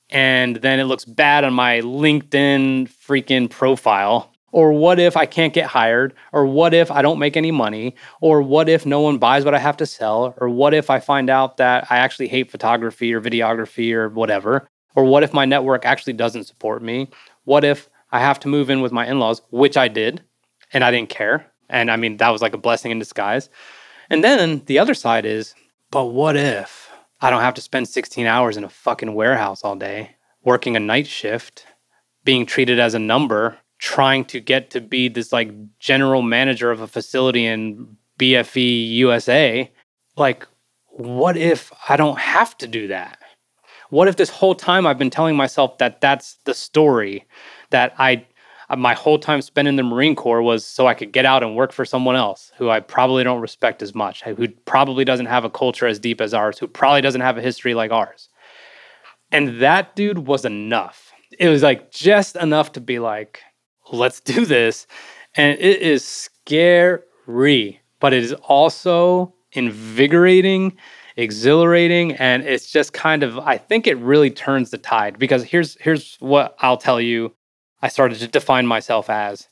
and 0.09 0.57
then 0.57 0.79
it 0.79 0.83
looks 0.85 1.05
bad 1.05 1.43
on 1.43 1.53
my 1.53 1.81
LinkedIn 1.81 2.89
freaking 2.89 3.49
profile 3.49 4.34
Or 4.51 4.71
what 4.71 4.99
if 4.99 5.17
I 5.17 5.25
can't 5.25 5.53
get 5.53 5.65
hired? 5.65 6.13
Or 6.31 6.45
what 6.45 6.73
if 6.73 6.89
I 6.89 7.01
don't 7.01 7.19
make 7.19 7.35
any 7.35 7.51
money? 7.51 7.95
Or 8.21 8.41
what 8.41 8.69
if 8.69 8.85
no 8.85 9.01
one 9.01 9.17
buys 9.17 9.43
what 9.43 9.55
I 9.55 9.59
have 9.59 9.77
to 9.77 9.85
sell? 9.85 10.33
Or 10.37 10.49
what 10.49 10.73
if 10.73 10.89
I 10.89 10.99
find 10.99 11.29
out 11.29 11.57
that 11.57 11.87
I 11.89 11.97
actually 11.97 12.27
hate 12.27 12.51
photography 12.51 13.13
or 13.13 13.21
videography 13.21 13.93
or 13.93 14.09
whatever? 14.09 14.67
Or 14.95 15.03
what 15.03 15.23
if 15.23 15.33
my 15.33 15.45
network 15.45 15.85
actually 15.85 16.13
doesn't 16.13 16.45
support 16.45 16.81
me? 16.81 17.09
What 17.43 17.65
if 17.65 17.89
I 18.11 18.19
have 18.19 18.39
to 18.41 18.47
move 18.47 18.69
in 18.69 18.81
with 18.81 18.91
my 18.91 19.05
in 19.05 19.19
laws, 19.19 19.41
which 19.49 19.75
I 19.75 19.89
did, 19.89 20.23
and 20.71 20.83
I 20.83 20.91
didn't 20.91 21.09
care? 21.09 21.51
And 21.69 21.91
I 21.91 21.97
mean, 21.97 22.17
that 22.17 22.29
was 22.29 22.41
like 22.41 22.53
a 22.53 22.57
blessing 22.59 22.91
in 22.91 22.99
disguise. 22.99 23.49
And 24.09 24.23
then 24.23 24.63
the 24.67 24.79
other 24.79 24.93
side 24.93 25.25
is, 25.25 25.53
but 25.91 26.05
what 26.05 26.37
if 26.37 26.89
I 27.21 27.29
don't 27.29 27.41
have 27.41 27.55
to 27.55 27.61
spend 27.61 27.87
16 27.87 28.25
hours 28.25 28.55
in 28.55 28.63
a 28.63 28.69
fucking 28.69 29.13
warehouse 29.13 29.63
all 29.63 29.75
day, 29.75 30.15
working 30.43 30.75
a 30.75 30.79
night 30.79 31.07
shift, 31.07 31.65
being 32.23 32.45
treated 32.45 32.79
as 32.79 32.93
a 32.93 32.99
number 32.99 33.57
trying 33.85 34.25
to 34.25 34.39
get 34.39 34.71
to 34.71 34.81
be 34.81 35.07
this 35.07 35.31
like 35.31 35.51
general 35.77 36.23
manager 36.23 36.71
of 36.71 36.81
a 36.81 36.87
facility 36.87 37.45
in 37.45 37.95
BFE 38.17 38.89
USA, 38.95 39.71
like, 40.17 40.47
what 40.87 41.37
if 41.37 41.71
I 41.87 41.95
don't 41.95 42.17
have 42.17 42.57
to 42.57 42.67
do 42.67 42.87
that? 42.87 43.19
What 43.91 44.07
if 44.07 44.15
this 44.15 44.31
whole 44.31 44.55
time 44.55 44.87
I've 44.87 44.97
been 44.97 45.11
telling 45.11 45.35
myself 45.35 45.77
that 45.77 46.01
that's 46.01 46.39
the 46.45 46.55
story 46.55 47.27
that 47.69 47.93
I 47.99 48.25
my 48.75 48.95
whole 48.95 49.19
time 49.19 49.43
spent 49.43 49.67
in 49.67 49.75
the 49.75 49.83
Marine 49.83 50.15
Corps 50.15 50.41
was 50.41 50.65
so 50.65 50.87
I 50.87 50.95
could 50.95 51.11
get 51.11 51.27
out 51.27 51.43
and 51.43 51.55
work 51.55 51.71
for 51.71 51.85
someone 51.85 52.15
else 52.15 52.51
who 52.57 52.71
I 52.71 52.79
probably 52.79 53.23
don't 53.23 53.39
respect 53.39 53.83
as 53.83 53.93
much, 53.93 54.23
who 54.23 54.47
probably 54.65 55.05
doesn't 55.05 55.27
have 55.27 55.45
a 55.45 55.51
culture 55.51 55.85
as 55.85 55.99
deep 55.99 56.19
as 56.19 56.33
ours, 56.33 56.57
who 56.57 56.67
probably 56.67 57.01
doesn't 57.01 57.21
have 57.21 57.37
a 57.37 57.41
history 57.41 57.75
like 57.75 57.91
ours. 57.91 58.29
And 59.31 59.61
that 59.61 59.95
dude 59.95 60.25
was 60.25 60.43
enough. 60.43 61.13
It 61.37 61.49
was 61.49 61.61
like 61.61 61.91
just 61.91 62.35
enough 62.35 62.71
to 62.71 62.81
be 62.81 62.97
like, 62.97 63.43
let's 63.91 64.19
do 64.19 64.45
this. 64.45 64.87
And 65.35 65.59
it 65.59 65.81
is 65.81 66.05
scary, 66.05 67.81
but 67.99 68.13
it 68.13 68.23
is 68.23 68.33
also 68.33 69.33
invigorating, 69.51 70.77
exhilarating, 71.17 72.13
and 72.13 72.43
it's 72.43 72.71
just 72.71 72.93
kind 72.93 73.23
of 73.23 73.37
I 73.39 73.57
think 73.57 73.87
it 73.87 73.97
really 73.97 74.29
turns 74.29 74.71
the 74.71 74.77
tide 74.77 75.19
because 75.19 75.43
here's 75.43 75.75
here's 75.81 76.15
what 76.19 76.55
I'll 76.59 76.77
tell 76.77 77.01
you 77.01 77.33
I 77.81 77.87
started 77.89 78.19
to 78.19 78.27
define 78.27 78.65
myself 78.65 79.09
as. 79.09 79.47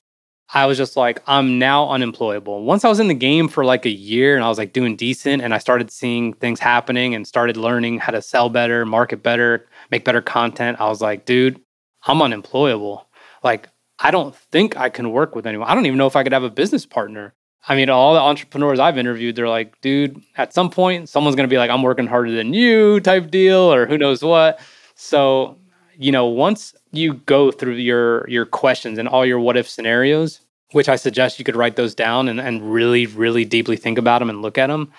I 0.53 0.65
was 0.65 0.77
just 0.77 0.95
like, 0.95 1.21
I'm 1.25 1.57
now 1.57 1.89
unemployable. 1.89 2.63
Once 2.63 2.85
I 2.85 2.89
was 2.89 2.99
in 2.99 3.07
the 3.07 3.13
game 3.13 3.47
for 3.47 3.65
like 3.65 3.85
a 3.85 3.89
year 3.89 4.35
and 4.35 4.43
I 4.43 4.49
was 4.49 4.57
like 4.57 4.73
doing 4.73 4.95
decent 4.95 5.41
and 5.41 5.53
I 5.53 5.57
started 5.57 5.89
seeing 5.89 6.33
things 6.33 6.59
happening 6.59 7.15
and 7.15 7.27
started 7.27 7.57
learning 7.57 7.99
how 7.99 8.11
to 8.11 8.21
sell 8.21 8.49
better, 8.49 8.85
market 8.85 9.23
better, 9.23 9.67
make 9.89 10.05
better 10.05 10.21
content, 10.21 10.79
I 10.79 10.89
was 10.89 11.01
like, 11.01 11.25
dude, 11.25 11.59
I'm 12.05 12.21
unemployable. 12.21 13.07
Like, 13.43 13.69
I 13.99 14.11
don't 14.11 14.35
think 14.35 14.77
I 14.77 14.89
can 14.89 15.11
work 15.11 15.35
with 15.35 15.45
anyone. 15.45 15.67
I 15.67 15.75
don't 15.75 15.85
even 15.85 15.97
know 15.97 16.07
if 16.07 16.15
I 16.15 16.23
could 16.23 16.33
have 16.33 16.43
a 16.43 16.49
business 16.49 16.85
partner. 16.85 17.33
I 17.67 17.75
mean, 17.75 17.89
all 17.89 18.13
the 18.13 18.19
entrepreneurs 18.19 18.79
I've 18.79 18.97
interviewed, 18.97 19.35
they're 19.35 19.47
like, 19.47 19.79
dude, 19.79 20.21
at 20.35 20.53
some 20.53 20.69
point, 20.69 21.07
someone's 21.07 21.35
going 21.35 21.47
to 21.47 21.53
be 21.53 21.57
like, 21.57 21.69
I'm 21.69 21.81
working 21.81 22.07
harder 22.07 22.31
than 22.31 22.53
you 22.53 22.99
type 22.99 23.31
deal, 23.31 23.73
or 23.73 23.85
who 23.85 23.97
knows 23.97 24.21
what. 24.21 24.59
So, 24.95 25.57
you 25.97 26.11
know, 26.11 26.25
once 26.25 26.75
you 26.91 27.13
go 27.13 27.51
through 27.51 27.75
your 27.75 28.29
your 28.29 28.45
questions 28.45 28.97
and 28.97 29.07
all 29.07 29.25
your 29.25 29.39
what 29.39 29.55
if 29.55 29.69
scenarios, 29.69 30.41
which 30.71 30.89
I 30.89 30.97
suggest 30.97 31.39
you 31.39 31.45
could 31.45 31.55
write 31.55 31.75
those 31.77 31.95
down 31.95 32.27
and, 32.27 32.41
and 32.41 32.73
really, 32.73 33.05
really 33.05 33.45
deeply 33.45 33.77
think 33.77 33.97
about 33.97 34.19
them 34.19 34.29
and 34.29 34.41
look 34.41 34.57
at 34.57 34.67
them. 34.67 34.91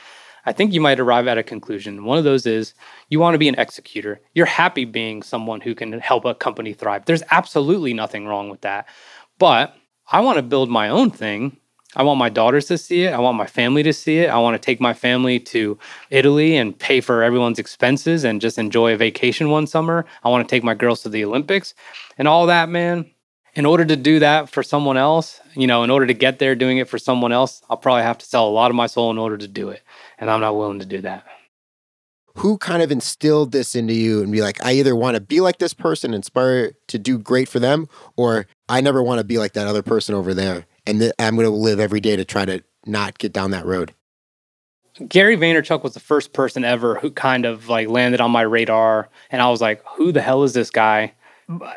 I 0.46 0.52
think 0.52 0.72
you 0.72 0.80
might 0.80 1.00
arrive 1.00 1.26
at 1.26 1.38
a 1.38 1.42
conclusion. 1.42 2.04
One 2.04 2.18
of 2.18 2.24
those 2.24 2.46
is 2.46 2.74
you 3.08 3.20
want 3.20 3.34
to 3.34 3.38
be 3.38 3.48
an 3.48 3.58
executor. 3.58 4.20
You're 4.34 4.46
happy 4.46 4.84
being 4.84 5.22
someone 5.22 5.60
who 5.60 5.74
can 5.74 5.92
help 6.00 6.24
a 6.24 6.34
company 6.34 6.72
thrive. 6.72 7.04
There's 7.06 7.22
absolutely 7.30 7.94
nothing 7.94 8.26
wrong 8.26 8.50
with 8.50 8.60
that. 8.62 8.86
But 9.38 9.74
I 10.10 10.20
want 10.20 10.36
to 10.36 10.42
build 10.42 10.68
my 10.68 10.88
own 10.88 11.10
thing. 11.10 11.56
I 11.96 12.02
want 12.02 12.18
my 12.18 12.28
daughters 12.28 12.66
to 12.66 12.78
see 12.78 13.04
it. 13.04 13.12
I 13.12 13.20
want 13.20 13.36
my 13.36 13.46
family 13.46 13.82
to 13.84 13.92
see 13.92 14.18
it. 14.18 14.28
I 14.28 14.38
want 14.38 14.60
to 14.60 14.64
take 14.64 14.80
my 14.80 14.92
family 14.92 15.38
to 15.40 15.78
Italy 16.10 16.56
and 16.56 16.76
pay 16.76 17.00
for 17.00 17.22
everyone's 17.22 17.60
expenses 17.60 18.24
and 18.24 18.40
just 18.40 18.58
enjoy 18.58 18.94
a 18.94 18.96
vacation 18.96 19.50
one 19.50 19.66
summer. 19.66 20.04
I 20.24 20.28
want 20.28 20.46
to 20.46 20.52
take 20.52 20.64
my 20.64 20.74
girls 20.74 21.02
to 21.02 21.08
the 21.08 21.24
Olympics 21.24 21.74
and 22.18 22.26
all 22.26 22.46
that, 22.46 22.68
man 22.68 23.10
in 23.54 23.66
order 23.66 23.84
to 23.84 23.96
do 23.96 24.18
that 24.18 24.48
for 24.48 24.62
someone 24.62 24.96
else, 24.96 25.40
you 25.54 25.66
know, 25.66 25.84
in 25.84 25.90
order 25.90 26.06
to 26.06 26.14
get 26.14 26.38
there 26.38 26.54
doing 26.54 26.78
it 26.78 26.88
for 26.88 26.98
someone 26.98 27.32
else, 27.32 27.62
I'll 27.70 27.76
probably 27.76 28.02
have 28.02 28.18
to 28.18 28.26
sell 28.26 28.48
a 28.48 28.50
lot 28.50 28.70
of 28.70 28.76
my 28.76 28.86
soul 28.86 29.10
in 29.10 29.18
order 29.18 29.38
to 29.38 29.48
do 29.48 29.68
it. 29.68 29.82
And 30.18 30.30
I'm 30.30 30.40
not 30.40 30.56
willing 30.56 30.78
to 30.78 30.86
do 30.86 31.00
that. 31.02 31.24
Who 32.36 32.58
kind 32.58 32.82
of 32.82 32.90
instilled 32.90 33.52
this 33.52 33.76
into 33.76 33.94
you 33.94 34.20
and 34.20 34.32
be 34.32 34.42
like, 34.42 34.64
I 34.64 34.72
either 34.72 34.96
want 34.96 35.14
to 35.14 35.20
be 35.20 35.40
like 35.40 35.58
this 35.58 35.72
person, 35.72 36.14
inspire 36.14 36.72
to 36.88 36.98
do 36.98 37.16
great 37.16 37.48
for 37.48 37.60
them, 37.60 37.88
or 38.16 38.46
I 38.68 38.80
never 38.80 39.02
want 39.02 39.18
to 39.18 39.24
be 39.24 39.38
like 39.38 39.52
that 39.52 39.68
other 39.68 39.82
person 39.82 40.16
over 40.16 40.34
there. 40.34 40.66
And 40.84 40.98
th- 40.98 41.12
I'm 41.18 41.36
going 41.36 41.46
to 41.46 41.54
live 41.54 41.78
every 41.78 42.00
day 42.00 42.16
to 42.16 42.24
try 42.24 42.44
to 42.44 42.62
not 42.86 43.18
get 43.18 43.32
down 43.32 43.52
that 43.52 43.66
road. 43.66 43.94
Gary 45.08 45.36
Vaynerchuk 45.36 45.82
was 45.82 45.94
the 45.94 46.00
first 46.00 46.32
person 46.32 46.64
ever 46.64 46.96
who 46.96 47.10
kind 47.10 47.44
of 47.44 47.68
like 47.68 47.88
landed 47.88 48.20
on 48.20 48.30
my 48.30 48.42
radar. 48.42 49.08
And 49.30 49.40
I 49.40 49.48
was 49.50 49.60
like, 49.60 49.82
who 49.86 50.10
the 50.10 50.22
hell 50.22 50.42
is 50.42 50.54
this 50.54 50.70
guy? 50.70 51.14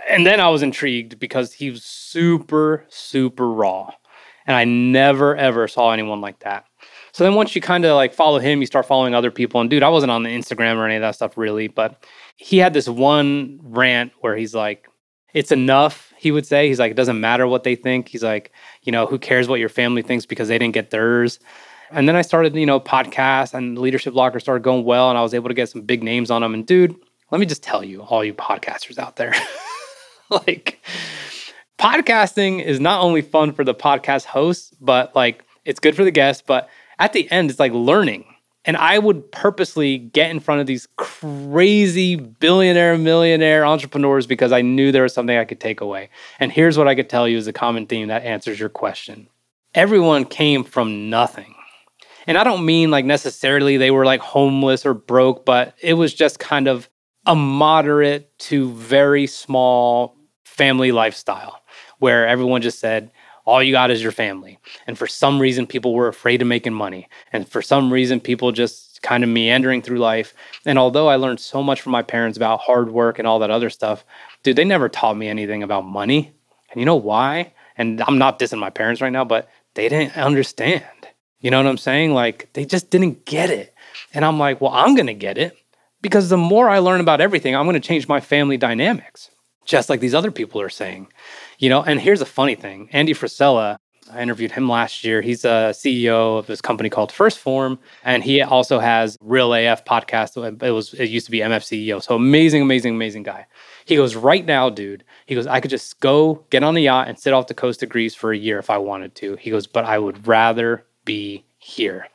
and 0.09 0.25
then 0.25 0.39
I 0.39 0.49
was 0.49 0.63
intrigued 0.63 1.19
because 1.19 1.53
he 1.53 1.69
was 1.69 1.83
super, 1.83 2.85
super 2.89 3.49
raw. 3.49 3.91
And 4.45 4.55
I 4.55 4.63
never, 4.63 5.35
ever 5.35 5.67
saw 5.67 5.91
anyone 5.91 6.21
like 6.21 6.39
that. 6.39 6.65
So 7.17 7.23
then 7.23 7.33
once 7.33 7.55
you 7.55 7.61
kind 7.61 7.83
of 7.83 7.95
like 7.95 8.13
follow 8.13 8.37
him, 8.37 8.61
you 8.61 8.67
start 8.67 8.85
following 8.85 9.15
other 9.15 9.31
people. 9.31 9.59
And 9.59 9.71
dude, 9.71 9.81
I 9.81 9.89
wasn't 9.89 10.11
on 10.11 10.21
the 10.21 10.29
Instagram 10.29 10.75
or 10.75 10.85
any 10.85 10.97
of 10.97 11.01
that 11.01 11.15
stuff 11.15 11.35
really, 11.35 11.67
but 11.67 12.05
he 12.35 12.59
had 12.59 12.75
this 12.75 12.87
one 12.87 13.59
rant 13.63 14.11
where 14.21 14.35
he's 14.35 14.53
like, 14.53 14.87
it's 15.33 15.51
enough, 15.51 16.13
he 16.15 16.29
would 16.29 16.45
say. 16.45 16.67
He's 16.67 16.77
like, 16.77 16.91
it 16.91 16.95
doesn't 16.95 17.19
matter 17.19 17.47
what 17.47 17.63
they 17.63 17.73
think. 17.73 18.07
He's 18.07 18.21
like, 18.21 18.51
you 18.83 18.91
know, 18.91 19.07
who 19.07 19.17
cares 19.17 19.47
what 19.47 19.59
your 19.59 19.67
family 19.67 20.03
thinks 20.03 20.27
because 20.27 20.47
they 20.47 20.59
didn't 20.59 20.75
get 20.75 20.91
theirs. 20.91 21.39
And 21.89 22.07
then 22.07 22.15
I 22.15 22.21
started, 22.21 22.53
you 22.55 22.67
know, 22.67 22.79
podcasts 22.79 23.55
and 23.55 23.79
leadership 23.79 24.13
locker 24.13 24.39
started 24.39 24.61
going 24.61 24.85
well, 24.85 25.09
and 25.09 25.17
I 25.17 25.23
was 25.23 25.33
able 25.33 25.47
to 25.47 25.55
get 25.55 25.69
some 25.69 25.81
big 25.81 26.03
names 26.03 26.29
on 26.29 26.43
them. 26.43 26.53
And 26.53 26.67
dude, 26.67 26.95
let 27.31 27.39
me 27.39 27.47
just 27.47 27.63
tell 27.63 27.83
you, 27.83 28.03
all 28.03 28.23
you 28.23 28.35
podcasters 28.35 28.99
out 28.99 29.15
there, 29.15 29.33
like 30.29 30.85
podcasting 31.79 32.63
is 32.63 32.79
not 32.79 33.01
only 33.01 33.23
fun 33.23 33.53
for 33.53 33.63
the 33.63 33.73
podcast 33.73 34.25
hosts, 34.25 34.71
but 34.79 35.15
like 35.15 35.43
it's 35.65 35.79
good 35.79 35.95
for 35.95 36.03
the 36.03 36.11
guests, 36.11 36.43
but 36.45 36.69
at 36.99 37.13
the 37.13 37.29
end, 37.31 37.49
it's 37.49 37.59
like 37.59 37.73
learning. 37.73 38.25
And 38.65 38.75
I 38.75 38.99
would 38.99 39.31
purposely 39.31 39.97
get 39.97 40.29
in 40.29 40.41
front 40.41 40.59
of 40.59 40.67
these 40.67 40.89
crazy 40.97 42.17
billionaire, 42.17 42.97
millionaire 42.97 43.65
entrepreneurs 43.65 44.27
because 44.27 44.51
I 44.51 44.61
knew 44.61 44.91
there 44.91 45.03
was 45.03 45.13
something 45.13 45.37
I 45.37 45.45
could 45.45 45.61
take 45.61 45.79
away. 45.79 46.09
And 46.37 46.51
here's 46.51 46.77
what 46.77 46.87
I 46.87 46.95
could 46.95 47.09
tell 47.09 47.29
you 47.29 47.37
is 47.37 47.47
a 47.47 47.53
common 47.53 47.87
theme 47.87 48.09
that 48.09 48.23
answers 48.23 48.59
your 48.59 48.67
question. 48.67 49.29
Everyone 49.73 50.25
came 50.25 50.65
from 50.65 51.09
nothing. 51.09 51.55
And 52.27 52.37
I 52.37 52.43
don't 52.43 52.65
mean 52.65 52.91
like 52.91 53.05
necessarily 53.05 53.77
they 53.77 53.89
were 53.89 54.03
like 54.03 54.19
homeless 54.19 54.85
or 54.85 54.93
broke, 54.93 55.45
but 55.45 55.73
it 55.81 55.93
was 55.93 56.13
just 56.13 56.39
kind 56.39 56.67
of 56.67 56.89
a 57.25 57.35
moderate 57.35 58.37
to 58.39 58.71
very 58.73 59.27
small 59.27 60.17
family 60.43 60.91
lifestyle 60.91 61.61
where 61.99 62.27
everyone 62.27 62.61
just 62.61 62.79
said, 62.79 63.11
all 63.47 63.63
you 63.63 63.71
got 63.71 63.89
is 63.89 64.03
your 64.03 64.11
family. 64.11 64.59
And 64.85 64.97
for 64.97 65.07
some 65.07 65.39
reason, 65.39 65.65
people 65.65 65.93
were 65.93 66.09
afraid 66.09 66.41
of 66.41 66.49
making 66.49 66.73
money. 66.73 67.07
And 67.31 67.47
for 67.47 67.61
some 67.61 67.91
reason, 67.91 68.19
people 68.19 68.51
just 68.51 69.01
kind 69.01 69.23
of 69.23 69.29
meandering 69.29 69.81
through 69.81 69.99
life. 69.99 70.33
And 70.65 70.77
although 70.77 71.07
I 71.07 71.15
learned 71.15 71.39
so 71.39 71.63
much 71.63 71.81
from 71.81 71.93
my 71.93 72.01
parents 72.03 72.35
about 72.35 72.59
hard 72.59 72.91
work 72.91 73.19
and 73.19 73.27
all 73.27 73.39
that 73.39 73.49
other 73.49 73.69
stuff, 73.69 74.03
dude, 74.43 74.57
they 74.57 74.65
never 74.65 74.89
taught 74.89 75.15
me 75.15 75.29
anything 75.29 75.63
about 75.63 75.85
money. 75.85 76.33
And 76.71 76.81
you 76.81 76.85
know 76.85 76.97
why? 76.97 77.53
And 77.77 78.01
I'm 78.01 78.17
not 78.17 78.37
dissing 78.37 78.59
my 78.59 78.69
parents 78.69 79.01
right 79.01 79.13
now, 79.13 79.23
but 79.23 79.49
they 79.75 79.87
didn't 79.87 80.17
understand. 80.17 80.83
You 81.39 81.49
know 81.49 81.57
what 81.57 81.69
I'm 81.69 81.77
saying? 81.77 82.13
Like 82.13 82.51
they 82.51 82.65
just 82.65 82.89
didn't 82.89 83.25
get 83.25 83.49
it. 83.49 83.73
And 84.13 84.25
I'm 84.25 84.37
like, 84.37 84.59
well, 84.59 84.73
I'm 84.73 84.93
going 84.95 85.07
to 85.07 85.13
get 85.13 85.37
it 85.37 85.55
because 86.01 86.27
the 86.27 86.37
more 86.37 86.69
I 86.69 86.79
learn 86.79 86.99
about 86.99 87.21
everything, 87.21 87.55
I'm 87.55 87.65
going 87.65 87.79
to 87.79 87.87
change 87.87 88.09
my 88.09 88.19
family 88.19 88.57
dynamics, 88.57 89.29
just 89.67 89.89
like 89.89 89.99
these 89.99 90.15
other 90.15 90.31
people 90.31 90.59
are 90.59 90.69
saying. 90.69 91.07
You 91.59 91.69
know, 91.69 91.83
and 91.83 91.99
here's 91.99 92.21
a 92.21 92.25
funny 92.25 92.55
thing 92.55 92.89
Andy 92.91 93.13
Frisella, 93.13 93.77
I 94.11 94.21
interviewed 94.21 94.51
him 94.51 94.69
last 94.69 95.03
year. 95.03 95.21
He's 95.21 95.45
a 95.45 95.71
CEO 95.73 96.39
of 96.39 96.47
this 96.47 96.61
company 96.61 96.89
called 96.89 97.11
1st 97.11 97.37
Phorm, 97.37 97.79
and 98.03 98.23
he 98.23 98.41
also 98.41 98.79
has 98.79 99.17
Real 99.21 99.53
AF 99.53 99.85
podcast. 99.85 100.63
It 100.63 100.71
was 100.71 100.93
it 100.93 101.09
used 101.09 101.27
to 101.27 101.31
be 101.31 101.39
MFCEO. 101.39 102.01
So 102.01 102.15
amazing, 102.15 102.61
amazing, 102.61 102.95
amazing 102.95 103.23
guy. 103.23 103.45
He 103.85 103.95
goes, 103.95 104.15
right 104.15 104.45
now, 104.45 104.69
dude. 104.69 105.03
He 105.25 105.35
goes, 105.35 105.45
I 105.47 105.59
could 105.59 105.71
just 105.71 105.99
go 105.99 106.45
get 106.49 106.63
on 106.63 106.73
the 106.73 106.81
yacht 106.81 107.07
and 107.07 107.19
sit 107.19 107.33
off 107.33 107.47
the 107.47 107.53
coast 107.53 107.83
of 107.83 107.89
Greece 107.89 108.15
for 108.15 108.31
a 108.31 108.37
year 108.37 108.59
if 108.59 108.69
I 108.69 108.77
wanted 108.77 109.15
to. 109.15 109.35
He 109.35 109.51
goes, 109.51 109.67
but 109.67 109.85
I 109.85 109.99
would 109.99 110.27
rather 110.27 110.85
be 111.05 111.45
here 111.59 112.07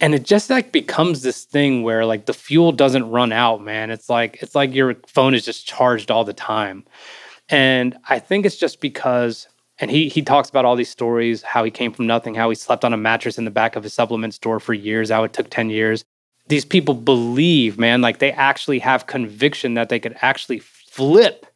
and 0.00 0.14
it 0.14 0.24
just 0.24 0.50
like 0.50 0.72
becomes 0.72 1.22
this 1.22 1.44
thing 1.44 1.82
where 1.82 2.04
like 2.04 2.26
the 2.26 2.32
fuel 2.34 2.72
doesn't 2.72 3.10
run 3.10 3.32
out 3.32 3.62
man 3.62 3.90
it's 3.90 4.08
like 4.08 4.38
it's 4.42 4.54
like 4.54 4.74
your 4.74 4.94
phone 5.06 5.34
is 5.34 5.44
just 5.44 5.66
charged 5.66 6.10
all 6.10 6.24
the 6.24 6.32
time 6.32 6.84
and 7.48 7.96
i 8.08 8.18
think 8.18 8.46
it's 8.46 8.56
just 8.56 8.80
because 8.80 9.48
and 9.78 9.90
he 9.90 10.08
he 10.08 10.22
talks 10.22 10.48
about 10.48 10.64
all 10.64 10.76
these 10.76 10.90
stories 10.90 11.42
how 11.42 11.64
he 11.64 11.70
came 11.70 11.92
from 11.92 12.06
nothing 12.06 12.34
how 12.34 12.48
he 12.48 12.54
slept 12.54 12.84
on 12.84 12.92
a 12.92 12.96
mattress 12.96 13.38
in 13.38 13.44
the 13.44 13.50
back 13.50 13.76
of 13.76 13.82
his 13.82 13.92
supplement 13.92 14.34
store 14.34 14.60
for 14.60 14.74
years 14.74 15.10
how 15.10 15.24
it 15.24 15.32
took 15.32 15.50
10 15.50 15.70
years 15.70 16.04
these 16.48 16.64
people 16.64 16.94
believe 16.94 17.78
man 17.78 18.00
like 18.00 18.18
they 18.18 18.32
actually 18.32 18.78
have 18.78 19.06
conviction 19.06 19.74
that 19.74 19.88
they 19.88 19.98
could 19.98 20.16
actually 20.20 20.58
flip 20.58 21.46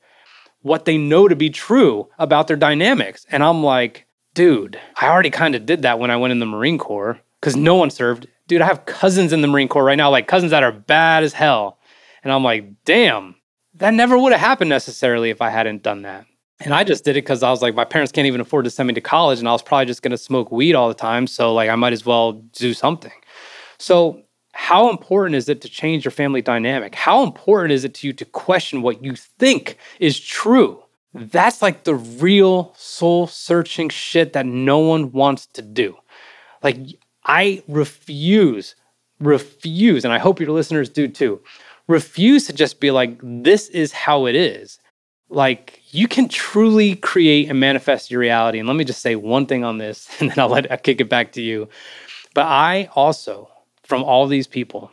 what 0.64 0.86
they 0.86 0.96
know 0.96 1.28
to 1.28 1.36
be 1.36 1.50
true 1.50 2.08
about 2.18 2.48
their 2.48 2.56
dynamics. 2.56 3.26
And 3.30 3.44
I'm 3.44 3.62
like, 3.62 4.06
dude, 4.32 4.80
I 4.98 5.08
already 5.08 5.30
kind 5.30 5.54
of 5.54 5.66
did 5.66 5.82
that 5.82 5.98
when 5.98 6.10
I 6.10 6.16
went 6.16 6.32
in 6.32 6.38
the 6.38 6.46
Marine 6.46 6.78
Corps 6.78 7.20
because 7.38 7.54
no 7.54 7.74
one 7.74 7.90
served. 7.90 8.26
Dude, 8.46 8.60
I 8.60 8.66
have 8.66 8.84
cousins 8.84 9.32
in 9.32 9.40
the 9.40 9.48
Marine 9.48 9.68
Corps 9.68 9.84
right 9.84 9.96
now, 9.96 10.10
like 10.10 10.28
cousins 10.28 10.50
that 10.50 10.62
are 10.62 10.72
bad 10.72 11.22
as 11.22 11.32
hell. 11.32 11.78
And 12.22 12.32
I'm 12.32 12.44
like, 12.44 12.84
damn, 12.84 13.36
that 13.74 13.94
never 13.94 14.18
would 14.18 14.32
have 14.32 14.40
happened 14.40 14.70
necessarily 14.70 15.30
if 15.30 15.40
I 15.40 15.50
hadn't 15.50 15.82
done 15.82 16.02
that. 16.02 16.26
And 16.60 16.72
I 16.72 16.84
just 16.84 17.04
did 17.04 17.16
it 17.16 17.22
because 17.22 17.42
I 17.42 17.50
was 17.50 17.62
like, 17.62 17.74
my 17.74 17.84
parents 17.84 18.12
can't 18.12 18.26
even 18.26 18.40
afford 18.40 18.64
to 18.64 18.70
send 18.70 18.86
me 18.86 18.94
to 18.94 19.00
college, 19.00 19.38
and 19.38 19.48
I 19.48 19.52
was 19.52 19.62
probably 19.62 19.86
just 19.86 20.02
going 20.02 20.12
to 20.12 20.18
smoke 20.18 20.52
weed 20.52 20.74
all 20.74 20.88
the 20.88 20.94
time. 20.94 21.26
So, 21.26 21.52
like, 21.52 21.68
I 21.68 21.74
might 21.74 21.92
as 21.92 22.06
well 22.06 22.32
do 22.32 22.74
something. 22.74 23.12
So, 23.78 24.22
how 24.52 24.88
important 24.88 25.34
is 25.34 25.48
it 25.48 25.60
to 25.62 25.68
change 25.68 26.04
your 26.04 26.12
family 26.12 26.40
dynamic? 26.40 26.94
How 26.94 27.24
important 27.24 27.72
is 27.72 27.84
it 27.84 27.92
to 27.94 28.06
you 28.06 28.12
to 28.12 28.24
question 28.24 28.82
what 28.82 29.02
you 29.02 29.16
think 29.16 29.78
is 29.98 30.20
true? 30.20 30.80
That's 31.12 31.60
like 31.60 31.84
the 31.84 31.96
real 31.96 32.72
soul 32.76 33.26
searching 33.26 33.88
shit 33.88 34.32
that 34.32 34.46
no 34.46 34.78
one 34.78 35.10
wants 35.10 35.46
to 35.46 35.62
do. 35.62 35.96
Like, 36.62 36.78
I 37.24 37.62
refuse, 37.68 38.74
refuse, 39.20 40.04
and 40.04 40.12
I 40.12 40.18
hope 40.18 40.40
your 40.40 40.50
listeners 40.50 40.88
do 40.88 41.08
too, 41.08 41.40
refuse 41.88 42.46
to 42.46 42.52
just 42.52 42.80
be 42.80 42.90
like, 42.90 43.18
this 43.22 43.68
is 43.68 43.92
how 43.92 44.26
it 44.26 44.34
is. 44.34 44.78
Like, 45.30 45.80
you 45.90 46.06
can 46.06 46.28
truly 46.28 46.96
create 46.96 47.48
and 47.48 47.58
manifest 47.58 48.10
your 48.10 48.20
reality. 48.20 48.58
And 48.58 48.68
let 48.68 48.76
me 48.76 48.84
just 48.84 49.00
say 49.00 49.16
one 49.16 49.46
thing 49.46 49.64
on 49.64 49.78
this, 49.78 50.08
and 50.20 50.30
then 50.30 50.38
I'll 50.38 50.48
let 50.48 50.70
I'll 50.70 50.78
kick 50.78 51.00
it 51.00 51.08
back 51.08 51.32
to 51.32 51.42
you. 51.42 51.68
But 52.34 52.46
I 52.46 52.88
also, 52.94 53.50
from 53.84 54.02
all 54.02 54.26
these 54.26 54.46
people, 54.46 54.90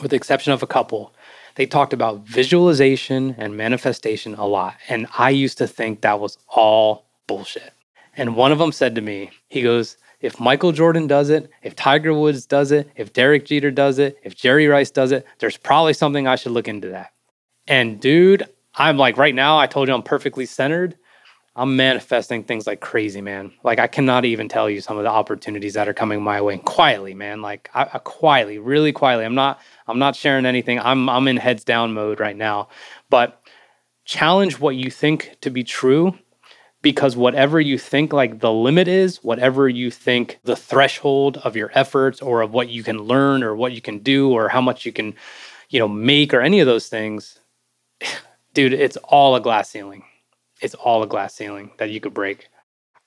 with 0.00 0.10
the 0.10 0.16
exception 0.16 0.52
of 0.52 0.62
a 0.62 0.66
couple, 0.66 1.14
they 1.56 1.66
talked 1.66 1.92
about 1.92 2.26
visualization 2.26 3.34
and 3.38 3.56
manifestation 3.56 4.34
a 4.34 4.46
lot. 4.46 4.76
And 4.88 5.06
I 5.18 5.30
used 5.30 5.58
to 5.58 5.66
think 5.66 6.00
that 6.00 6.20
was 6.20 6.38
all 6.48 7.06
bullshit. 7.26 7.72
And 8.16 8.36
one 8.36 8.52
of 8.52 8.58
them 8.58 8.72
said 8.72 8.94
to 8.94 9.00
me, 9.00 9.30
he 9.48 9.62
goes, 9.62 9.96
if 10.20 10.40
Michael 10.40 10.72
Jordan 10.72 11.06
does 11.06 11.30
it, 11.30 11.50
if 11.62 11.76
Tiger 11.76 12.14
Woods 12.14 12.46
does 12.46 12.72
it, 12.72 12.90
if 12.96 13.12
Derek 13.12 13.44
Jeter 13.46 13.70
does 13.70 13.98
it, 13.98 14.18
if 14.22 14.34
Jerry 14.34 14.66
Rice 14.66 14.90
does 14.90 15.12
it, 15.12 15.26
there's 15.38 15.56
probably 15.56 15.92
something 15.92 16.26
I 16.26 16.36
should 16.36 16.52
look 16.52 16.68
into 16.68 16.88
that. 16.88 17.12
And 17.66 18.00
dude, 18.00 18.48
I'm 18.74 18.96
like, 18.96 19.16
right 19.16 19.34
now, 19.34 19.58
I 19.58 19.66
told 19.66 19.88
you 19.88 19.94
I'm 19.94 20.02
perfectly 20.02 20.46
centered. 20.46 20.96
I'm 21.58 21.74
manifesting 21.74 22.44
things 22.44 22.66
like 22.66 22.80
crazy, 22.80 23.22
man. 23.22 23.50
Like 23.64 23.78
I 23.78 23.86
cannot 23.86 24.26
even 24.26 24.46
tell 24.46 24.68
you 24.68 24.82
some 24.82 24.98
of 24.98 25.04
the 25.04 25.10
opportunities 25.10 25.72
that 25.74 25.88
are 25.88 25.94
coming 25.94 26.22
my 26.22 26.40
way 26.42 26.58
quietly, 26.58 27.14
man. 27.14 27.40
Like 27.40 27.70
I, 27.72 27.82
I 27.94 27.98
quietly, 27.98 28.58
really 28.58 28.92
quietly. 28.92 29.24
I'm 29.24 29.34
not, 29.34 29.60
I'm 29.86 29.98
not 29.98 30.16
sharing 30.16 30.44
anything. 30.44 30.78
I'm, 30.78 31.08
I'm 31.08 31.26
in 31.28 31.38
heads 31.38 31.64
down 31.64 31.94
mode 31.94 32.20
right 32.20 32.36
now. 32.36 32.68
But 33.08 33.40
challenge 34.04 34.60
what 34.60 34.76
you 34.76 34.90
think 34.90 35.36
to 35.40 35.50
be 35.50 35.64
true, 35.64 36.18
because 36.86 37.16
whatever 37.16 37.60
you 37.60 37.78
think 37.78 38.12
like 38.12 38.38
the 38.38 38.52
limit 38.52 38.86
is, 38.86 39.16
whatever 39.24 39.68
you 39.68 39.90
think 39.90 40.38
the 40.44 40.54
threshold 40.54 41.38
of 41.38 41.56
your 41.56 41.70
efforts 41.74 42.22
or 42.22 42.42
of 42.42 42.52
what 42.52 42.68
you 42.68 42.82
can 42.82 42.98
learn 42.98 43.42
or 43.42 43.56
what 43.56 43.72
you 43.72 43.80
can 43.80 43.98
do 43.98 44.30
or 44.30 44.48
how 44.48 44.60
much 44.60 44.86
you 44.86 44.92
can, 44.92 45.14
you 45.68 45.80
know, 45.80 45.88
make 45.88 46.32
or 46.32 46.40
any 46.40 46.60
of 46.60 46.66
those 46.66 46.88
things, 46.88 47.40
dude, 48.54 48.72
it's 48.72 48.96
all 48.98 49.34
a 49.34 49.40
glass 49.40 49.70
ceiling 49.70 50.04
it's 50.60 50.74
all 50.74 51.02
a 51.02 51.06
glass 51.06 51.34
ceiling 51.34 51.70
that 51.78 51.90
you 51.90 52.00
could 52.00 52.14
break. 52.14 52.48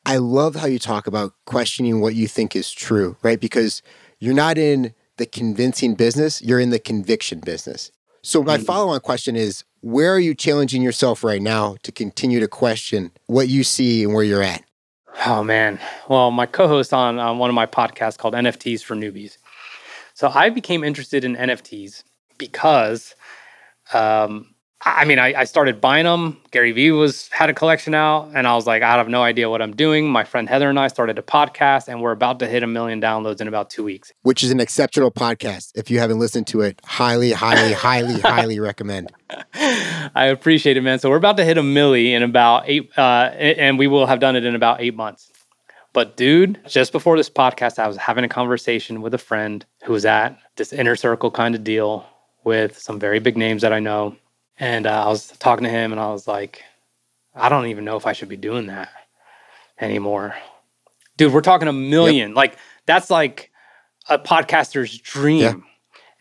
I 0.05 0.17
love 0.17 0.55
how 0.55 0.67
you 0.67 0.79
talk 0.79 1.07
about 1.07 1.33
questioning 1.45 2.01
what 2.01 2.15
you 2.15 2.27
think 2.27 2.55
is 2.55 2.71
true, 2.71 3.17
right? 3.21 3.39
Because 3.39 3.81
you're 4.19 4.33
not 4.33 4.57
in 4.57 4.93
the 5.17 5.25
convincing 5.25 5.95
business, 5.95 6.41
you're 6.41 6.59
in 6.59 6.69
the 6.69 6.79
conviction 6.79 7.39
business. 7.41 7.91
So, 8.21 8.43
my 8.43 8.57
mm-hmm. 8.57 8.65
follow 8.65 8.89
on 8.89 8.99
question 8.99 9.35
is 9.35 9.63
where 9.81 10.13
are 10.13 10.19
you 10.19 10.35
challenging 10.35 10.81
yourself 10.81 11.23
right 11.23 11.41
now 11.41 11.77
to 11.83 11.91
continue 11.91 12.39
to 12.39 12.47
question 12.47 13.11
what 13.27 13.47
you 13.47 13.63
see 13.63 14.03
and 14.03 14.13
where 14.13 14.23
you're 14.23 14.43
at? 14.43 14.63
Oh, 15.25 15.43
man. 15.43 15.79
Well, 16.07 16.31
my 16.31 16.45
co 16.45 16.67
host 16.67 16.93
on, 16.93 17.19
on 17.19 17.37
one 17.37 17.49
of 17.49 17.55
my 17.55 17.65
podcasts 17.65 18.17
called 18.17 18.33
NFTs 18.33 18.83
for 18.83 18.95
Newbies. 18.95 19.37
So, 20.13 20.29
I 20.29 20.49
became 20.49 20.83
interested 20.83 21.23
in 21.23 21.35
NFTs 21.35 22.03
because 22.37 23.15
um, 23.93 24.53
I 24.81 25.03
mean, 25.03 25.19
I, 25.19 25.33
I, 25.41 25.43
started 25.43 25.81
buying 25.81 26.05
them. 26.05 26.37
Gary 26.51 26.71
Vee 26.71 26.91
was 26.91 27.27
had 27.29 27.49
a 27.49 27.53
collection 27.53 27.93
out, 27.93 28.31
and 28.33 28.47
I 28.47 28.55
was 28.55 28.65
like, 28.65 28.81
I 28.81 28.95
have 28.95 29.09
no 29.09 29.21
idea 29.21 29.49
what 29.49 29.61
I'm 29.61 29.75
doing. 29.75 30.09
My 30.09 30.23
friend 30.23 30.47
Heather 30.47 30.69
and 30.69 30.79
I 30.79 30.87
started 30.87 31.19
a 31.19 31.21
podcast, 31.21 31.89
and 31.89 32.01
we're 32.01 32.13
about 32.13 32.39
to 32.39 32.47
hit 32.47 32.63
a 32.63 32.67
million 32.67 33.01
downloads 33.01 33.41
in 33.41 33.49
about 33.49 33.69
two 33.69 33.83
weeks. 33.83 34.13
Which 34.21 34.41
is 34.41 34.51
an 34.51 34.61
exceptional 34.61 35.11
podcast. 35.11 35.73
If 35.75 35.91
you 35.91 35.99
haven't 35.99 36.19
listened 36.19 36.47
to 36.47 36.61
it, 36.61 36.79
highly, 36.85 37.33
highly, 37.33 37.73
highly, 37.73 38.19
highly 38.21 38.59
recommend. 38.61 39.11
I 39.53 40.27
appreciate 40.31 40.77
it, 40.77 40.81
man. 40.81 40.99
So 40.99 41.09
we're 41.09 41.17
about 41.17 41.35
to 41.37 41.45
hit 41.45 41.57
a 41.57 41.61
milli 41.61 42.11
in 42.11 42.23
about 42.23 42.63
eight, 42.67 42.89
uh, 42.97 43.31
and 43.33 43.77
we 43.77 43.87
will 43.87 44.05
have 44.05 44.21
done 44.21 44.37
it 44.37 44.45
in 44.45 44.55
about 44.55 44.79
eight 44.79 44.95
months. 44.95 45.29
But 45.91 46.15
dude, 46.15 46.57
just 46.67 46.93
before 46.93 47.17
this 47.17 47.29
podcast, 47.29 47.79
I 47.79 47.87
was 47.87 47.97
having 47.97 48.23
a 48.23 48.29
conversation 48.29 49.01
with 49.01 49.13
a 49.13 49.17
friend 49.17 49.65
who 49.83 49.91
was 49.91 50.05
at 50.05 50.39
this 50.55 50.71
inner 50.71 50.95
circle 50.95 51.31
kind 51.31 51.53
of 51.53 51.65
deal 51.65 52.05
with 52.45 52.79
some 52.79 52.97
very 52.97 53.19
big 53.19 53.35
names 53.35 53.63
that 53.63 53.73
I 53.73 53.79
know 53.79 54.15
and 54.59 54.85
uh, 54.85 55.05
I 55.05 55.07
was 55.07 55.27
talking 55.27 55.63
to 55.63 55.69
him 55.69 55.91
and 55.91 55.99
I 55.99 56.11
was 56.11 56.27
like, 56.27 56.63
I 57.33 57.49
don't 57.49 57.67
even 57.67 57.85
know 57.85 57.95
if 57.95 58.05
I 58.05 58.13
should 58.13 58.29
be 58.29 58.37
doing 58.37 58.67
that 58.67 58.89
anymore. 59.79 60.35
Dude, 61.17 61.33
we're 61.33 61.41
talking 61.41 61.67
a 61.67 61.73
million. 61.73 62.29
Yep. 62.29 62.35
Like, 62.35 62.57
that's 62.85 63.09
like 63.09 63.51
a 64.07 64.19
podcaster's 64.19 64.97
dream. 64.97 65.39
Yeah. 65.39 65.53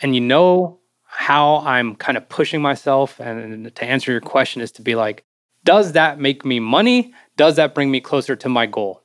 And 0.01 0.15
you 0.15 0.21
know 0.21 0.79
how 1.05 1.59
I'm 1.59 1.97
kind 1.97 2.17
of 2.17 2.29
pushing 2.29 2.63
myself. 2.63 3.19
And 3.19 3.75
to 3.75 3.85
answer 3.85 4.13
your 4.13 4.21
question 4.21 4.63
is 4.63 4.71
to 4.73 4.83
be 4.83 4.95
like, 4.95 5.25
does 5.65 5.93
that 5.93 6.21
make 6.21 6.45
me 6.45 6.61
money? 6.61 7.13
Does 7.37 7.57
that 7.57 7.75
bring 7.75 7.91
me 7.91 8.01
closer 8.01 8.37
to 8.37 8.49
my 8.49 8.67
goal? 8.67 9.03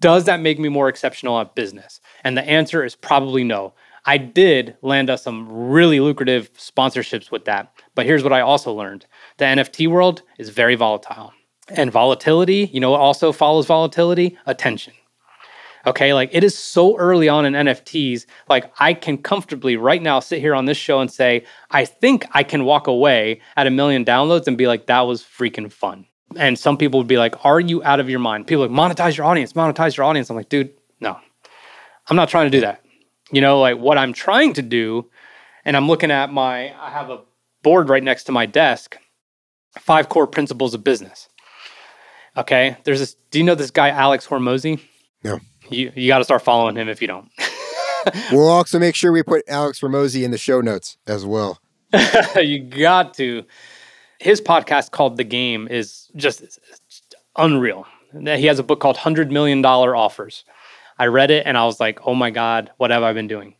Does 0.00 0.24
that 0.24 0.40
make 0.40 0.58
me 0.58 0.68
more 0.68 0.88
exceptional 0.88 1.40
at 1.40 1.54
business? 1.54 2.00
And 2.22 2.36
the 2.36 2.44
answer 2.48 2.84
is 2.84 2.94
probably 2.94 3.42
no. 3.42 3.74
I 4.04 4.18
did 4.18 4.76
land 4.82 5.10
us 5.10 5.22
some 5.22 5.50
really 5.50 5.98
lucrative 5.98 6.52
sponsorships 6.54 7.30
with 7.30 7.46
that. 7.46 7.72
But 7.96 8.06
here's 8.06 8.22
what 8.22 8.32
I 8.32 8.42
also 8.42 8.72
learned 8.72 9.06
the 9.38 9.46
NFT 9.46 9.88
world 9.88 10.22
is 10.38 10.50
very 10.50 10.76
volatile. 10.76 11.32
And 11.68 11.90
volatility, 11.90 12.70
you 12.72 12.78
know 12.78 12.94
also 12.94 13.32
follows 13.32 13.66
volatility? 13.66 14.38
Attention. 14.46 14.92
Okay, 15.86 16.14
like 16.14 16.30
it 16.32 16.44
is 16.44 16.56
so 16.56 16.96
early 16.98 17.28
on 17.28 17.44
in 17.46 17.54
NFTs. 17.54 18.26
Like 18.48 18.72
I 18.78 18.92
can 18.94 19.18
comfortably 19.18 19.76
right 19.76 20.02
now 20.02 20.20
sit 20.20 20.40
here 20.40 20.54
on 20.54 20.66
this 20.66 20.76
show 20.76 21.00
and 21.00 21.10
say, 21.10 21.44
I 21.70 21.84
think 21.84 22.26
I 22.32 22.44
can 22.44 22.64
walk 22.64 22.86
away 22.86 23.40
at 23.56 23.66
a 23.66 23.70
million 23.70 24.04
downloads 24.04 24.46
and 24.46 24.58
be 24.58 24.68
like, 24.68 24.86
that 24.86 25.00
was 25.00 25.22
freaking 25.22 25.72
fun. 25.72 26.06
And 26.36 26.58
some 26.58 26.76
people 26.76 27.00
would 27.00 27.06
be 27.06 27.18
like, 27.18 27.44
Are 27.44 27.60
you 27.60 27.82
out 27.82 27.98
of 27.98 28.10
your 28.10 28.18
mind? 28.18 28.46
People 28.46 28.66
like, 28.66 28.70
monetize 28.70 29.16
your 29.16 29.26
audience, 29.26 29.54
monetize 29.54 29.96
your 29.96 30.04
audience. 30.04 30.28
I'm 30.28 30.36
like, 30.36 30.48
dude, 30.48 30.72
no, 31.00 31.18
I'm 32.08 32.16
not 32.16 32.28
trying 32.28 32.50
to 32.50 32.56
do 32.56 32.60
that. 32.60 32.84
You 33.32 33.40
know, 33.40 33.60
like 33.60 33.78
what 33.78 33.96
I'm 33.96 34.12
trying 34.12 34.52
to 34.54 34.62
do, 34.62 35.08
and 35.64 35.76
I'm 35.76 35.88
looking 35.88 36.10
at 36.10 36.32
my, 36.32 36.74
I 36.80 36.90
have 36.90 37.10
a 37.10 37.20
board 37.66 37.88
right 37.88 38.04
next 38.04 38.22
to 38.22 38.30
my 38.30 38.46
desk, 38.46 38.96
five 39.76 40.08
core 40.08 40.28
principles 40.28 40.72
of 40.72 40.84
business. 40.84 41.28
Okay. 42.36 42.76
There's 42.84 43.00
this, 43.00 43.16
do 43.32 43.40
you 43.40 43.44
know 43.44 43.56
this 43.56 43.72
guy, 43.72 43.88
Alex 43.88 44.24
Hormozi? 44.24 44.80
No. 45.24 45.40
You, 45.68 45.90
you 45.96 46.06
got 46.06 46.18
to 46.18 46.24
start 46.24 46.42
following 46.42 46.76
him 46.76 46.88
if 46.88 47.02
you 47.02 47.08
don't. 47.08 47.28
we'll 48.30 48.46
also 48.46 48.78
make 48.78 48.94
sure 48.94 49.10
we 49.10 49.24
put 49.24 49.42
Alex 49.48 49.80
Hormozi 49.80 50.22
in 50.22 50.30
the 50.30 50.38
show 50.38 50.60
notes 50.60 50.96
as 51.08 51.26
well. 51.26 51.58
you 52.36 52.60
got 52.60 53.14
to. 53.14 53.42
His 54.20 54.40
podcast 54.40 54.92
called 54.92 55.16
The 55.16 55.24
Game 55.24 55.66
is 55.66 56.08
just 56.14 56.60
unreal. 57.36 57.84
He 58.12 58.46
has 58.46 58.60
a 58.60 58.62
book 58.62 58.78
called 58.78 58.96
$100 58.96 59.32
Million 59.32 59.64
Offers. 59.64 60.44
I 61.00 61.06
read 61.06 61.32
it 61.32 61.44
and 61.44 61.58
I 61.58 61.64
was 61.64 61.80
like, 61.80 61.98
oh 62.06 62.14
my 62.14 62.30
God, 62.30 62.70
what 62.76 62.92
have 62.92 63.02
I 63.02 63.12
been 63.12 63.26
doing? 63.26 63.56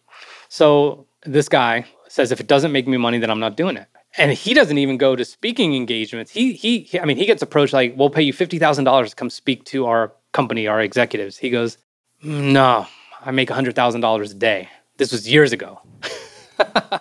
So 0.49 1.09
this 1.25 1.49
guy 1.49 1.87
says, 2.09 2.31
if 2.31 2.39
it 2.39 2.47
doesn't 2.47 2.71
make 2.71 2.87
me 2.87 2.99
money, 2.99 3.19
then 3.19 3.31
I'm 3.31 3.41
not 3.41 3.57
doing 3.57 3.77
it. 3.77 3.89
And 4.19 4.33
he 4.33 4.55
doesn't 4.55 4.79
even 4.79 4.97
go 4.97 5.15
to 5.15 5.25
speaking 5.25 5.75
engagements. 5.75 6.31
He, 6.31 6.55
he, 6.55 6.81
he 6.81 6.99
I 6.99 7.05
mean, 7.05 7.17
he 7.17 7.27
gets 7.27 7.43
approached 7.43 7.73
like, 7.73 7.95
we'll 7.97 8.11
pay 8.11 8.23
you 8.23 8.33
$50,000 8.33 9.09
to 9.09 9.15
come 9.15 9.31
speak 9.31 9.65
to 9.67 9.87
our 9.87 10.13
company, 10.33 10.67
our 10.67 10.81
executives. 10.81 11.37
He 11.37 11.51
goes, 11.51 11.79
no, 12.23 12.87
I 13.25 13.31
make 13.31 13.49
$100,000 13.49 14.31
a 14.31 14.35
day. 14.35 14.69
This 14.97 15.13
was 15.13 15.31
years 15.31 15.53
ago. 15.53 15.81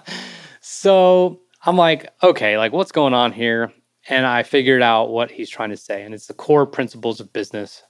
so 0.61 1.39
I'm 1.65 1.77
like, 1.77 2.11
okay, 2.21 2.57
like 2.57 2.73
what's 2.73 2.91
going 2.91 3.13
on 3.13 3.31
here? 3.31 3.71
And 4.07 4.25
I 4.25 4.43
figured 4.43 4.81
out 4.81 5.09
what 5.09 5.31
he's 5.31 5.49
trying 5.49 5.71
to 5.71 5.77
say. 5.77 6.03
And 6.03 6.13
it's 6.13 6.27
the 6.27 6.33
core 6.33 6.67
principles 6.67 7.19
of 7.19 7.33
business, 7.33 7.81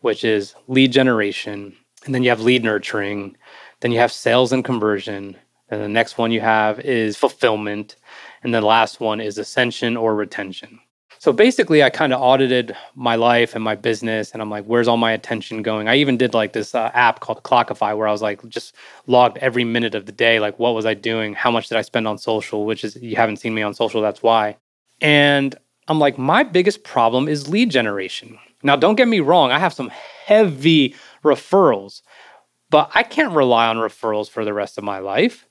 which 0.00 0.22
is 0.22 0.54
lead 0.68 0.92
generation, 0.92 1.74
and 2.04 2.14
then 2.14 2.22
you 2.22 2.30
have 2.30 2.40
lead 2.40 2.62
nurturing, 2.62 3.36
then 3.80 3.90
you 3.90 3.98
have 3.98 4.12
sales 4.12 4.52
and 4.52 4.64
conversion, 4.64 5.36
and 5.68 5.82
the 5.82 5.88
next 5.88 6.18
one 6.18 6.30
you 6.30 6.40
have 6.40 6.78
is 6.80 7.16
fulfillment, 7.16 7.96
and 8.42 8.54
the 8.54 8.60
last 8.60 9.00
one 9.00 9.20
is 9.20 9.38
ascension 9.38 9.96
or 9.96 10.14
retention. 10.14 10.80
So 11.18 11.32
basically, 11.32 11.82
I 11.82 11.90
kind 11.90 12.12
of 12.12 12.20
audited 12.20 12.76
my 12.94 13.16
life 13.16 13.54
and 13.54 13.64
my 13.64 13.74
business, 13.74 14.32
and 14.32 14.42
I'm 14.42 14.50
like, 14.50 14.64
where's 14.66 14.86
all 14.86 14.98
my 14.98 15.12
attention 15.12 15.62
going? 15.62 15.88
I 15.88 15.96
even 15.96 16.16
did 16.16 16.34
like 16.34 16.52
this 16.52 16.74
uh, 16.74 16.90
app 16.94 17.20
called 17.20 17.42
Clockify, 17.42 17.96
where 17.96 18.06
I 18.06 18.12
was 18.12 18.22
like, 18.22 18.46
just 18.48 18.74
logged 19.06 19.38
every 19.38 19.64
minute 19.64 19.94
of 19.94 20.06
the 20.06 20.12
day, 20.12 20.40
like 20.40 20.58
what 20.58 20.74
was 20.74 20.84
I 20.84 20.94
doing? 20.94 21.34
How 21.34 21.50
much 21.50 21.68
did 21.68 21.78
I 21.78 21.82
spend 21.82 22.06
on 22.06 22.18
social? 22.18 22.66
Which 22.66 22.84
is 22.84 22.96
you 22.96 23.16
haven't 23.16 23.38
seen 23.38 23.54
me 23.54 23.62
on 23.62 23.74
social, 23.74 24.02
that's 24.02 24.22
why. 24.22 24.56
And 25.00 25.54
I'm 25.88 25.98
like, 25.98 26.18
my 26.18 26.42
biggest 26.42 26.84
problem 26.84 27.28
is 27.28 27.48
lead 27.48 27.70
generation. 27.70 28.38
Now, 28.62 28.76
don't 28.76 28.96
get 28.96 29.08
me 29.08 29.20
wrong, 29.20 29.50
I 29.50 29.58
have 29.58 29.72
some 29.72 29.90
heavy 30.26 30.94
referrals, 31.24 32.02
but 32.68 32.90
I 32.94 33.02
can't 33.02 33.34
rely 33.34 33.68
on 33.68 33.76
referrals 33.76 34.28
for 34.28 34.44
the 34.44 34.52
rest 34.52 34.76
of 34.76 34.84
my 34.84 34.98
life. 34.98 35.45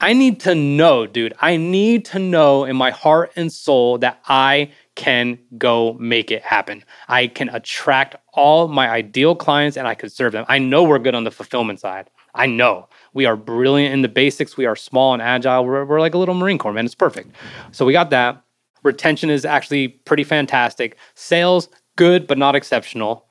I 0.00 0.12
need 0.12 0.40
to 0.40 0.54
know, 0.54 1.06
dude. 1.06 1.34
I 1.40 1.56
need 1.56 2.04
to 2.06 2.20
know 2.20 2.64
in 2.64 2.76
my 2.76 2.90
heart 2.90 3.32
and 3.34 3.52
soul 3.52 3.98
that 3.98 4.20
I 4.28 4.70
can 4.94 5.38
go 5.56 5.94
make 5.94 6.30
it 6.30 6.42
happen. 6.42 6.84
I 7.08 7.26
can 7.26 7.48
attract 7.48 8.14
all 8.32 8.68
my 8.68 8.88
ideal 8.88 9.34
clients 9.34 9.76
and 9.76 9.88
I 9.88 9.94
can 9.94 10.08
serve 10.08 10.32
them. 10.32 10.44
I 10.48 10.58
know 10.58 10.84
we're 10.84 11.00
good 11.00 11.16
on 11.16 11.24
the 11.24 11.32
fulfillment 11.32 11.80
side. 11.80 12.10
I 12.34 12.46
know 12.46 12.88
we 13.12 13.26
are 13.26 13.36
brilliant 13.36 13.92
in 13.92 14.02
the 14.02 14.08
basics. 14.08 14.56
We 14.56 14.66
are 14.66 14.76
small 14.76 15.14
and 15.14 15.22
agile. 15.22 15.64
We're, 15.64 15.84
we're 15.84 16.00
like 16.00 16.14
a 16.14 16.18
little 16.18 16.34
Marine 16.34 16.58
Corps, 16.58 16.72
man. 16.72 16.84
It's 16.84 16.94
perfect. 16.94 17.34
So 17.72 17.84
we 17.84 17.92
got 17.92 18.10
that. 18.10 18.44
Retention 18.84 19.30
is 19.30 19.44
actually 19.44 19.88
pretty 19.88 20.24
fantastic. 20.24 20.96
Sales, 21.14 21.68
good, 21.96 22.28
but 22.28 22.38
not 22.38 22.54
exceptional. 22.54 23.27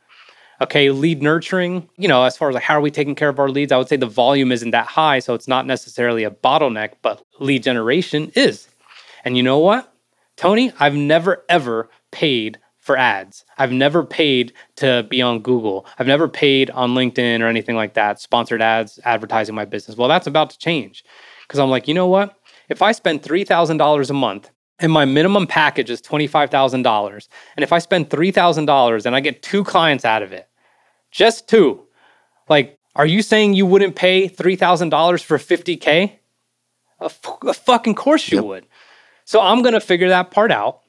Okay, 0.59 0.89
lead 0.89 1.21
nurturing, 1.21 1.87
you 1.97 2.07
know, 2.07 2.23
as 2.23 2.35
far 2.35 2.49
as 2.49 2.55
like 2.55 2.63
how 2.63 2.75
are 2.75 2.81
we 2.81 2.89
taking 2.89 3.13
care 3.13 3.29
of 3.29 3.39
our 3.39 3.49
leads, 3.49 3.71
I 3.71 3.77
would 3.77 3.87
say 3.87 3.95
the 3.95 4.07
volume 4.07 4.51
isn't 4.51 4.71
that 4.71 4.87
high. 4.87 5.19
So 5.19 5.35
it's 5.35 5.47
not 5.47 5.67
necessarily 5.67 6.23
a 6.23 6.31
bottleneck, 6.31 6.93
but 7.03 7.23
lead 7.39 7.63
generation 7.63 8.31
is. 8.35 8.67
And 9.23 9.37
you 9.37 9.43
know 9.43 9.59
what? 9.59 9.93
Tony, 10.35 10.71
I've 10.79 10.95
never 10.95 11.43
ever 11.47 11.89
paid 12.11 12.59
for 12.79 12.97
ads. 12.97 13.43
I've 13.57 13.71
never 13.71 14.03
paid 14.03 14.53
to 14.77 15.05
be 15.09 15.21
on 15.21 15.41
Google. 15.41 15.85
I've 15.99 16.07
never 16.07 16.27
paid 16.27 16.69
on 16.71 16.91
LinkedIn 16.91 17.41
or 17.41 17.47
anything 17.47 17.75
like 17.75 17.93
that, 17.95 18.19
sponsored 18.19 18.61
ads 18.61 18.99
advertising 19.03 19.53
my 19.53 19.65
business. 19.65 19.97
Well, 19.97 20.07
that's 20.07 20.25
about 20.25 20.49
to 20.51 20.57
change 20.57 21.03
because 21.41 21.59
I'm 21.59 21.69
like, 21.69 21.87
you 21.87 21.93
know 21.93 22.07
what? 22.07 22.35
If 22.69 22.81
I 22.81 22.93
spend 22.93 23.21
$3,000 23.21 24.09
a 24.09 24.13
month 24.13 24.49
and 24.79 24.91
my 24.91 25.05
minimum 25.05 25.47
package 25.47 25.89
is 25.89 26.01
$25,000. 26.01 27.27
And 27.55 27.63
if 27.63 27.73
I 27.73 27.79
spend 27.79 28.09
$3,000 28.09 29.05
and 29.05 29.15
I 29.15 29.19
get 29.19 29.41
two 29.41 29.63
clients 29.63 30.05
out 30.05 30.23
of 30.23 30.31
it, 30.31 30.46
just 31.17 31.49
two, 31.49 31.81
like, 32.47 32.77
are 32.95 33.05
you 33.05 33.23
saying 33.23 33.53
you 33.53 33.65
wouldn't 33.65 33.95
pay 33.95 34.29
$3,000 34.29 35.23
for 35.23 35.37
50K? 35.37 36.11
A, 36.99 37.05
f- 37.05 37.37
a 37.43 37.53
fucking 37.53 37.95
course 37.95 38.31
you 38.31 38.37
yep. 38.37 38.45
would. 38.45 38.65
So 39.25 39.41
I'm 39.41 39.63
going 39.63 39.73
to 39.73 39.81
figure 39.81 40.09
that 40.09 40.29
part 40.29 40.51
out. 40.51 40.81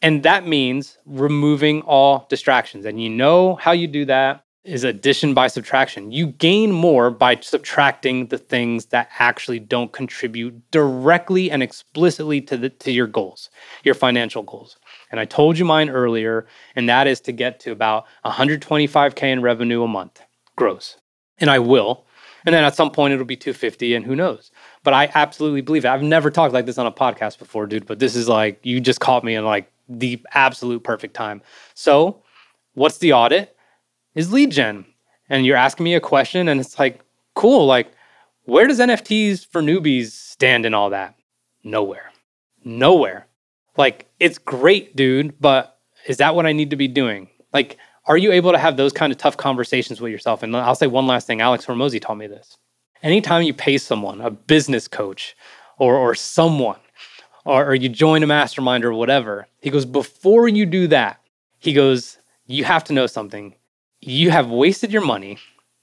And 0.00 0.22
that 0.22 0.46
means 0.46 0.96
removing 1.04 1.82
all 1.82 2.26
distractions. 2.30 2.86
And 2.86 3.00
you 3.00 3.10
know 3.10 3.56
how 3.56 3.72
you 3.72 3.86
do 3.86 4.06
that 4.06 4.44
is 4.64 4.84
addition 4.84 5.34
by 5.34 5.48
subtraction. 5.48 6.10
You 6.10 6.28
gain 6.28 6.72
more 6.72 7.10
by 7.10 7.36
subtracting 7.36 8.28
the 8.28 8.38
things 8.38 8.86
that 8.86 9.10
actually 9.18 9.58
don't 9.58 9.92
contribute 9.92 10.70
directly 10.70 11.50
and 11.50 11.62
explicitly 11.62 12.40
to 12.42 12.56
the 12.56 12.70
to 12.70 12.90
your 12.90 13.06
goals, 13.06 13.50
your 13.82 13.94
financial 13.94 14.42
goals. 14.42 14.78
And 15.14 15.20
I 15.20 15.24
told 15.24 15.58
you 15.58 15.64
mine 15.64 15.90
earlier, 15.90 16.44
and 16.74 16.88
that 16.88 17.06
is 17.06 17.20
to 17.22 17.32
get 17.32 17.60
to 17.60 17.70
about 17.70 18.04
125k 18.24 19.22
in 19.22 19.42
revenue 19.42 19.84
a 19.84 19.88
month 19.88 20.20
gross. 20.56 20.96
And 21.38 21.50
I 21.50 21.58
will. 21.60 22.04
And 22.44 22.54
then 22.54 22.64
at 22.64 22.74
some 22.74 22.90
point 22.90 23.14
it'll 23.14 23.24
be 23.24 23.36
250 23.36 23.94
and 23.94 24.04
who 24.04 24.14
knows. 24.14 24.50
But 24.82 24.92
I 24.92 25.10
absolutely 25.14 25.60
believe 25.62 25.84
it. 25.84 25.88
I've 25.88 26.02
never 26.02 26.30
talked 26.30 26.52
like 26.52 26.66
this 26.66 26.78
on 26.78 26.86
a 26.86 26.92
podcast 26.92 27.38
before, 27.38 27.66
dude, 27.66 27.86
but 27.86 27.98
this 27.98 28.14
is 28.14 28.28
like 28.28 28.58
you 28.62 28.80
just 28.80 29.00
caught 29.00 29.24
me 29.24 29.34
in 29.34 29.44
like 29.44 29.70
the 29.88 30.20
absolute 30.32 30.84
perfect 30.84 31.14
time. 31.14 31.42
So, 31.74 32.22
what's 32.74 32.98
the 32.98 33.12
audit? 33.12 33.54
is 34.14 34.32
lead 34.32 34.50
gen. 34.50 34.86
And 35.28 35.46
you're 35.46 35.56
asking 35.56 35.84
me 35.84 35.94
a 35.94 36.00
question, 36.00 36.48
and 36.48 36.60
it's 36.60 36.78
like, 36.78 37.00
cool, 37.34 37.66
like, 37.66 37.90
where 38.44 38.66
does 38.66 38.78
NFTs 38.78 39.46
for 39.46 39.62
newbies 39.62 40.10
stand 40.10 40.66
in 40.66 40.74
all 40.74 40.90
that? 40.90 41.14
Nowhere. 41.62 42.12
Nowhere. 42.62 43.26
Like, 43.76 44.08
it's 44.20 44.38
great, 44.38 44.96
dude, 44.96 45.40
but 45.40 45.78
is 46.06 46.18
that 46.18 46.34
what 46.34 46.46
I 46.46 46.52
need 46.52 46.70
to 46.70 46.76
be 46.76 46.88
doing? 46.88 47.28
Like, 47.52 47.78
are 48.06 48.16
you 48.16 48.32
able 48.32 48.52
to 48.52 48.58
have 48.58 48.76
those 48.76 48.92
kind 48.92 49.12
of 49.12 49.18
tough 49.18 49.36
conversations 49.36 50.00
with 50.00 50.12
yourself? 50.12 50.42
And 50.42 50.56
I'll 50.56 50.74
say 50.74 50.86
one 50.86 51.06
last 51.06 51.26
thing 51.26 51.40
Alex 51.40 51.66
Hormozi 51.66 52.00
taught 52.00 52.18
me 52.18 52.26
this. 52.26 52.56
Anytime 53.02 53.42
you 53.42 53.54
pay 53.54 53.78
someone, 53.78 54.20
a 54.20 54.30
business 54.30 54.88
coach 54.88 55.36
or, 55.78 55.96
or 55.96 56.14
someone, 56.14 56.78
or, 57.44 57.66
or 57.66 57.74
you 57.74 57.88
join 57.88 58.22
a 58.22 58.26
mastermind 58.26 58.84
or 58.84 58.94
whatever, 58.94 59.46
he 59.60 59.70
goes, 59.70 59.84
before 59.84 60.48
you 60.48 60.66
do 60.66 60.86
that, 60.88 61.20
he 61.58 61.72
goes, 61.72 62.18
you 62.46 62.64
have 62.64 62.84
to 62.84 62.92
know 62.92 63.06
something 63.06 63.54
you 64.06 64.30
have 64.30 64.50
wasted 64.50 64.92
your 64.92 65.04
money 65.04 65.38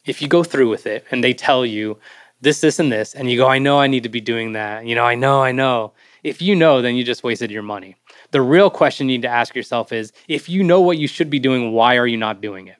if 0.05 0.21
you 0.21 0.27
go 0.27 0.43
through 0.43 0.69
with 0.69 0.85
it 0.85 1.05
and 1.11 1.23
they 1.23 1.33
tell 1.33 1.65
you 1.65 1.97
this, 2.39 2.61
this, 2.61 2.79
and 2.79 2.91
this, 2.91 3.13
and 3.13 3.29
you 3.29 3.37
go, 3.37 3.47
I 3.47 3.59
know 3.59 3.79
I 3.79 3.87
need 3.87 4.03
to 4.03 4.09
be 4.09 4.21
doing 4.21 4.53
that. 4.53 4.85
You 4.85 4.95
know, 4.95 5.03
I 5.03 5.15
know, 5.15 5.43
I 5.43 5.51
know. 5.51 5.93
If 6.23 6.41
you 6.41 6.55
know, 6.55 6.81
then 6.81 6.95
you 6.95 7.03
just 7.03 7.23
wasted 7.23 7.51
your 7.51 7.63
money. 7.63 7.95
The 8.31 8.41
real 8.41 8.69
question 8.69 9.09
you 9.09 9.17
need 9.17 9.23
to 9.23 9.29
ask 9.29 9.55
yourself 9.55 9.91
is 9.91 10.11
if 10.27 10.47
you 10.49 10.63
know 10.63 10.81
what 10.81 10.97
you 10.97 11.07
should 11.07 11.29
be 11.29 11.39
doing, 11.39 11.71
why 11.71 11.97
are 11.97 12.07
you 12.07 12.17
not 12.17 12.41
doing 12.41 12.67
it? 12.67 12.77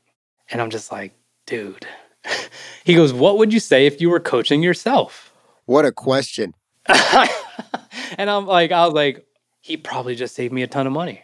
And 0.50 0.62
I'm 0.62 0.70
just 0.70 0.92
like, 0.92 1.14
dude. 1.46 1.86
he 2.84 2.94
goes, 2.94 3.14
What 3.14 3.38
would 3.38 3.54
you 3.54 3.60
say 3.60 3.86
if 3.86 4.02
you 4.02 4.10
were 4.10 4.20
coaching 4.20 4.62
yourself? 4.62 5.34
What 5.66 5.86
a 5.86 5.92
question. 5.92 6.54
and 6.88 8.30
I'm 8.30 8.46
like, 8.46 8.72
I 8.72 8.86
was 8.86 8.94
like, 8.94 9.26
he 9.62 9.78
probably 9.78 10.16
just 10.16 10.36
saved 10.36 10.54
me 10.54 10.64
a 10.64 10.68
ton 10.68 10.88
of 10.88 10.94
money 10.94 11.24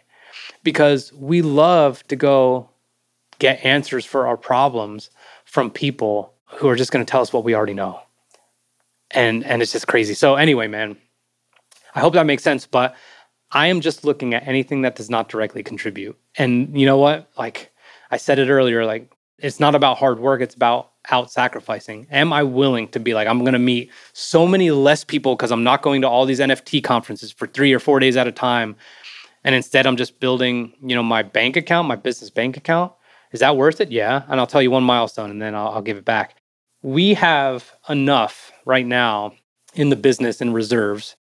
because 0.62 1.12
we 1.12 1.42
love 1.42 2.06
to 2.08 2.16
go 2.16 2.70
get 3.38 3.64
answers 3.64 4.04
for 4.04 4.26
our 4.26 4.36
problems 4.36 5.10
from 5.44 5.70
people 5.70 6.32
who 6.46 6.68
are 6.68 6.76
just 6.76 6.92
going 6.92 7.04
to 7.04 7.10
tell 7.10 7.20
us 7.20 7.32
what 7.32 7.44
we 7.44 7.54
already 7.54 7.74
know. 7.74 8.00
And 9.10 9.44
and 9.44 9.62
it's 9.62 9.72
just 9.72 9.86
crazy. 9.86 10.14
So 10.14 10.34
anyway, 10.34 10.66
man, 10.66 10.96
I 11.98 12.00
hope 12.00 12.14
that 12.14 12.26
makes 12.26 12.44
sense, 12.44 12.64
but 12.64 12.94
I 13.50 13.66
am 13.66 13.80
just 13.80 14.04
looking 14.04 14.32
at 14.32 14.46
anything 14.46 14.82
that 14.82 14.94
does 14.94 15.10
not 15.10 15.28
directly 15.28 15.64
contribute. 15.64 16.16
And 16.36 16.78
you 16.78 16.86
know 16.86 16.96
what? 16.96 17.28
Like 17.36 17.72
I 18.12 18.18
said 18.18 18.38
it 18.38 18.48
earlier, 18.48 18.86
like 18.86 19.12
it's 19.36 19.58
not 19.58 19.74
about 19.74 19.98
hard 19.98 20.20
work, 20.20 20.40
it's 20.40 20.54
about 20.54 20.92
out 21.10 21.32
sacrificing. 21.32 22.06
Am 22.12 22.32
I 22.32 22.44
willing 22.44 22.86
to 22.90 23.00
be 23.00 23.14
like, 23.14 23.26
I'm 23.26 23.40
going 23.40 23.54
to 23.54 23.58
meet 23.58 23.90
so 24.12 24.46
many 24.46 24.70
less 24.70 25.02
people 25.02 25.34
because 25.34 25.50
I'm 25.50 25.64
not 25.64 25.82
going 25.82 26.02
to 26.02 26.08
all 26.08 26.24
these 26.24 26.38
NFT 26.38 26.84
conferences 26.84 27.32
for 27.32 27.48
three 27.48 27.72
or 27.72 27.80
four 27.80 27.98
days 27.98 28.16
at 28.16 28.28
a 28.28 28.32
time. 28.32 28.76
And 29.42 29.56
instead, 29.56 29.84
I'm 29.84 29.96
just 29.96 30.20
building, 30.20 30.74
you 30.80 30.94
know, 30.94 31.02
my 31.02 31.24
bank 31.24 31.56
account, 31.56 31.88
my 31.88 31.96
business 31.96 32.30
bank 32.30 32.56
account. 32.56 32.92
Is 33.32 33.40
that 33.40 33.56
worth 33.56 33.80
it? 33.80 33.90
Yeah. 33.90 34.22
And 34.28 34.38
I'll 34.38 34.46
tell 34.46 34.62
you 34.62 34.70
one 34.70 34.84
milestone 34.84 35.32
and 35.32 35.42
then 35.42 35.56
I'll, 35.56 35.70
I'll 35.70 35.82
give 35.82 35.96
it 35.96 36.04
back. 36.04 36.36
We 36.80 37.14
have 37.14 37.72
enough 37.88 38.52
right 38.64 38.86
now 38.86 39.32
in 39.74 39.88
the 39.90 39.96
business 39.96 40.40
and 40.40 40.54
reserves 40.54 41.16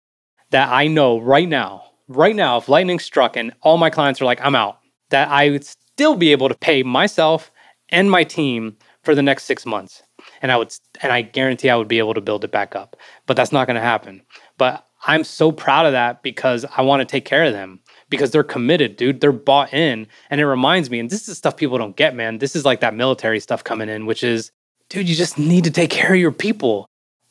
that 0.52 0.70
I 0.70 0.88
know 0.88 1.20
right 1.20 1.48
now, 1.48 1.84
right 2.08 2.36
now, 2.36 2.58
if 2.58 2.70
lightning 2.70 3.00
struck 3.00 3.36
and 3.36 3.54
all 3.62 3.78
my 3.78 3.90
clients 3.90 4.22
are 4.22 4.26
like, 4.26 4.42
I'm 4.42 4.56
out, 4.56 4.80
that 5.10 5.30
I 5.30 5.50
would 5.50 5.66
still 5.66 6.16
be 6.16 6.32
able 6.32 6.50
to 6.50 6.56
pay 6.56 6.84
myself 6.84 7.52
and 7.90 8.12
my 8.12 8.24
team 8.24 8.78
for 9.04 9.16
the 9.16 9.22
next 9.24 9.46
six 9.46 9.66
months. 9.66 10.04
And 10.42 10.52
I 10.52 10.58
would, 10.58 10.74
and 11.02 11.12
I 11.12 11.22
guarantee 11.22 11.70
I 11.70 11.76
would 11.76 11.88
be 11.88 12.00
able 12.00 12.14
to 12.14 12.22
build 12.22 12.44
it 12.44 12.52
back 12.52 12.76
up. 12.76 12.98
But 13.26 13.38
that's 13.38 13.52
not 13.52 13.68
going 13.68 13.76
to 13.76 13.82
happen. 13.82 14.22
But 14.58 14.86
I'm 15.06 15.24
so 15.24 15.52
proud 15.52 15.86
of 15.86 15.94
that 15.94 16.24
because 16.24 16.66
I 16.76 16.82
want 16.82 17.02
to 17.02 17.06
take 17.06 17.26
care 17.26 17.46
of 17.46 17.54
them 17.54 17.80
because 18.10 18.32
they're 18.32 18.44
committed, 18.44 18.98
dude. 18.98 19.22
They're 19.22 19.32
bought 19.32 19.74
in. 19.74 20.08
And 20.30 20.42
it 20.42 20.46
reminds 20.46 20.90
me, 20.90 21.00
and 21.00 21.10
this 21.10 21.30
is 21.30 21.38
stuff 21.38 21.56
people 21.56 21.78
don't 21.78 21.96
get, 21.96 22.16
man. 22.16 22.40
This 22.40 22.56
is 22.56 22.66
like 22.66 22.82
that 22.82 22.96
military 22.96 23.40
stuff 23.40 23.64
coming 23.64 23.90
in, 23.90 24.06
which 24.06 24.24
is, 24.24 24.52
dude, 24.90 25.08
you 25.08 25.16
just 25.16 25.38
need 25.38 25.64
to 25.64 25.72
take 25.72 25.90
care 25.90 26.14
of 26.14 26.20
your 26.20 26.32
people. 26.32 26.88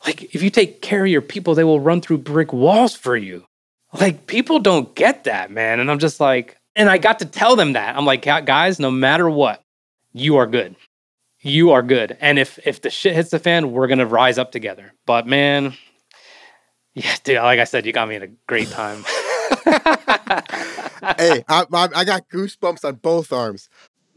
Like, 0.06 0.34
if 0.34 0.42
you 0.42 0.50
take 0.50 0.80
care 0.82 1.04
of 1.04 1.10
your 1.10 1.20
people, 1.20 1.54
they 1.54 1.64
will 1.64 1.80
run 1.80 2.00
through 2.00 2.18
brick 2.18 2.52
walls 2.52 2.94
for 2.94 3.16
you. 3.16 3.44
Like, 4.00 4.26
people 4.26 4.60
don't 4.60 4.94
get 4.94 5.24
that, 5.24 5.50
man. 5.50 5.80
And 5.80 5.90
I'm 5.90 5.98
just 5.98 6.20
like, 6.20 6.56
and 6.76 6.88
I 6.88 6.98
got 6.98 7.18
to 7.18 7.24
tell 7.24 7.56
them 7.56 7.72
that. 7.72 7.96
I'm 7.96 8.06
like, 8.06 8.22
guys, 8.22 8.78
no 8.78 8.90
matter 8.90 9.28
what, 9.28 9.62
you 10.12 10.36
are 10.36 10.46
good. 10.46 10.76
You 11.40 11.72
are 11.72 11.82
good. 11.82 12.16
And 12.20 12.38
if 12.38 12.58
if 12.66 12.82
the 12.82 12.90
shit 12.90 13.14
hits 13.14 13.30
the 13.30 13.38
fan, 13.38 13.70
we're 13.72 13.86
gonna 13.86 14.06
rise 14.06 14.38
up 14.38 14.50
together. 14.50 14.92
But 15.06 15.26
man, 15.26 15.74
yeah, 16.94 17.14
dude, 17.22 17.36
like 17.36 17.60
I 17.60 17.64
said, 17.64 17.86
you 17.86 17.92
got 17.92 18.08
me 18.08 18.16
in 18.16 18.22
a 18.22 18.28
great 18.48 18.68
time. 18.68 19.04
hey, 19.64 21.44
I, 21.46 21.64
I, 21.72 21.88
I 21.94 22.04
got 22.04 22.28
goosebumps 22.30 22.84
on 22.84 22.96
both 22.96 23.32
arms. 23.32 23.68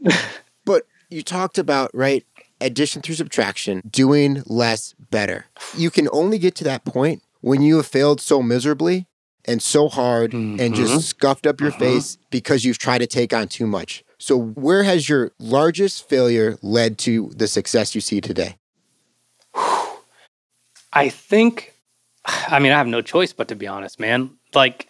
but 0.64 0.84
you 1.10 1.22
talked 1.22 1.58
about, 1.58 1.90
right, 1.92 2.24
addition 2.60 3.02
through 3.02 3.16
subtraction, 3.16 3.82
doing 3.88 4.42
less 4.46 4.94
better. 5.10 5.46
You 5.76 5.90
can 5.90 6.08
only 6.12 6.38
get 6.38 6.54
to 6.56 6.64
that 6.64 6.84
point 6.84 7.22
when 7.40 7.62
you 7.62 7.76
have 7.76 7.86
failed 7.86 8.20
so 8.20 8.42
miserably 8.42 9.06
and 9.44 9.62
so 9.62 9.88
hard 9.88 10.32
mm-hmm. 10.32 10.60
and 10.60 10.74
just 10.74 10.92
mm-hmm. 10.92 11.00
scuffed 11.00 11.46
up 11.46 11.60
your 11.60 11.70
uh-huh. 11.70 11.78
face 11.78 12.18
because 12.30 12.64
you've 12.64 12.78
tried 12.78 12.98
to 12.98 13.06
take 13.06 13.32
on 13.32 13.48
too 13.48 13.66
much. 13.66 14.04
So, 14.18 14.38
where 14.38 14.82
has 14.82 15.08
your 15.08 15.32
largest 15.38 16.08
failure 16.08 16.58
led 16.60 16.98
to 16.98 17.30
the 17.34 17.48
success 17.48 17.94
you 17.94 18.02
see 18.02 18.20
today? 18.20 18.56
I 20.92 21.08
think, 21.08 21.74
I 22.26 22.58
mean, 22.58 22.72
I 22.72 22.76
have 22.76 22.86
no 22.86 23.00
choice 23.00 23.32
but 23.32 23.48
to 23.48 23.56
be 23.56 23.66
honest, 23.66 23.98
man. 23.98 24.30
Like, 24.52 24.88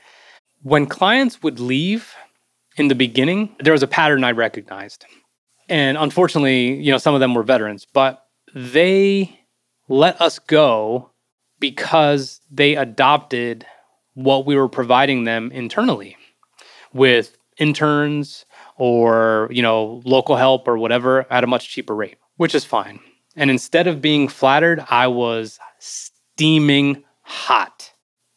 when 0.63 0.87
clients 0.87 1.43
would 1.43 1.61
leave 1.61 2.13
in 2.77 2.89
the 2.89 2.95
beginning, 2.95 3.55
there 3.61 3.73
was 3.73 3.83
a 3.83 3.87
pattern 3.87 4.25
I 4.25 4.33
recognized. 4.33 5.07
And 5.71 5.97
unfortunately, 5.97 6.75
you 6.83 6.91
know, 6.91 6.99
some 6.99 7.15
of 7.15 7.21
them 7.21 7.33
were 7.33 7.45
veterans, 7.45 7.87
but 7.91 8.27
they 8.55 9.41
let 9.89 10.21
us 10.21 10.39
go 10.41 11.11
because 11.61 12.41
they 12.51 12.75
adopted 12.75 13.65
what 14.15 14.45
we 14.45 14.57
were 14.57 14.69
providing 14.69 15.25
them 15.25 15.53
internally 15.53 16.17
with 16.93 17.37
interns 17.57 18.45
or, 18.77 19.49
you 19.53 19.63
know, 19.63 20.03
local 20.05 20.35
help 20.35 20.67
or 20.67 20.77
whatever 20.77 21.25
at 21.31 21.45
a 21.45 21.47
much 21.47 21.69
cheaper 21.69 21.95
rate, 21.95 22.17
which 22.37 22.55
is 22.55 22.65
fine. 22.65 22.99
And 23.37 23.49
instead 23.49 23.87
of 23.87 24.03
being 24.03 24.27
flattered, 24.27 24.85
I 24.91 25.07
was 25.07 25.61
steaming 25.79 27.05
hot. 27.23 27.93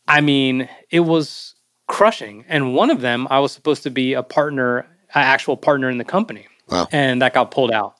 I 0.08 0.22
mean, 0.22 0.70
it 0.92 1.00
was 1.00 1.56
crushing. 1.88 2.46
And 2.48 2.76
one 2.76 2.92
of 2.92 3.02
them, 3.02 3.28
I 3.32 3.40
was 3.40 3.52
supposed 3.52 3.84
to 3.84 3.90
be 3.90 4.14
a 4.14 4.22
partner, 4.22 4.80
an 5.16 5.24
actual 5.24 5.58
partner 5.58 5.90
in 5.90 5.98
the 5.98 6.04
company. 6.04 6.48
Wow. 6.74 6.88
And 6.92 7.22
that 7.22 7.34
got 7.34 7.52
pulled 7.52 7.72
out. 7.72 7.96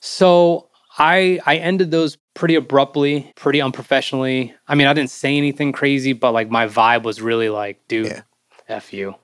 So 0.00 0.68
I 0.98 1.40
I 1.46 1.56
ended 1.56 1.90
those 1.90 2.16
pretty 2.34 2.54
abruptly, 2.54 3.32
pretty 3.36 3.60
unprofessionally. 3.60 4.54
I 4.66 4.74
mean, 4.74 4.86
I 4.86 4.92
didn't 4.94 5.10
say 5.10 5.36
anything 5.36 5.72
crazy, 5.72 6.12
but 6.12 6.32
like 6.32 6.50
my 6.50 6.66
vibe 6.66 7.02
was 7.02 7.20
really 7.20 7.48
like, 7.50 7.86
dude, 7.88 8.06
Yeah. 8.06 8.22
F 8.68 8.92
you. 8.92 9.14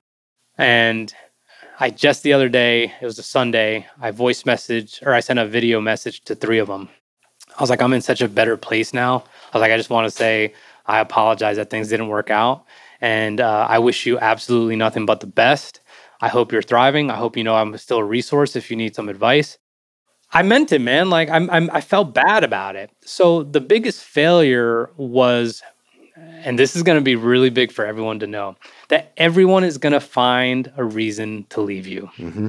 And 0.59 1.13
I 1.81 1.91
just 1.91 2.23
the 2.23 2.33
other 2.33 2.49
day, 2.49 2.93
it 3.01 3.05
was 3.05 3.19
a 3.19 3.23
Sunday, 3.23 3.87
I 4.01 4.11
voice 4.11 4.45
message 4.45 5.01
or 5.03 5.15
I 5.15 5.21
sent 5.21 5.39
a 5.39 5.47
video 5.47 5.81
message 5.81 6.23
to 6.25 6.35
three 6.35 6.59
of 6.59 6.69
them. 6.69 6.89
I 7.59 7.63
was 7.63 7.71
like, 7.71 7.81
I'm 7.81 7.93
in 7.93 8.03
such 8.03 8.21
a 8.21 8.29
better 8.29 8.57
place 8.57 8.93
now. 8.93 9.25
I 9.53 9.57
was 9.57 9.61
like, 9.61 9.73
I 9.73 9.77
just 9.77 9.91
want 9.91 10.07
to 10.07 10.11
say 10.11 10.53
I 10.87 10.99
apologize 10.99 11.57
that 11.57 11.71
things 11.71 11.89
didn't 11.89 12.09
work 12.09 12.31
out. 12.31 12.65
And 13.01 13.41
uh, 13.41 13.67
I 13.69 13.79
wish 13.79 14.07
you 14.07 14.19
absolutely 14.19 14.77
nothing 14.77 15.07
but 15.07 15.21
the 15.21 15.27
best. 15.27 15.81
I 16.21 16.29
hope 16.29 16.53
you're 16.53 16.63
thriving. 16.63 17.11
I 17.11 17.17
hope 17.17 17.37
you 17.37 17.45
know 17.45 17.55
I'm 17.55 17.77
still 17.79 17.99
a 17.99 18.05
resource 18.05 18.57
if 18.57 18.71
you 18.71 18.77
need 18.77 18.95
some 18.95 19.09
advice. 19.09 19.59
I 20.33 20.43
meant 20.43 20.73
it, 20.73 20.81
man. 20.81 21.11
Like 21.11 21.31
I'm, 21.31 21.49
I'm, 21.51 21.71
I 21.73 21.81
felt 21.81 22.13
bad 22.15 22.45
about 22.45 22.77
it. 22.77 22.91
So 23.05 23.45
the 23.45 23.61
biggest 23.61 24.05
failure 24.05 24.91
was, 24.97 25.63
and 26.17 26.59
this 26.59 26.77
is 26.77 26.83
going 26.83 26.99
to 26.99 27.05
be 27.05 27.17
really 27.17 27.51
big 27.51 27.73
for 27.73 27.85
everyone 27.87 28.19
to 28.21 28.27
know, 28.27 28.57
that 28.89 29.13
everyone 29.17 29.65
is 29.65 29.79
going 29.79 29.95
to 29.95 30.01
find 30.01 30.71
a 30.77 30.85
reason 30.85 31.47
to 31.51 31.61
leave 31.61 31.87
you. 31.87 32.11
hmm 32.17 32.49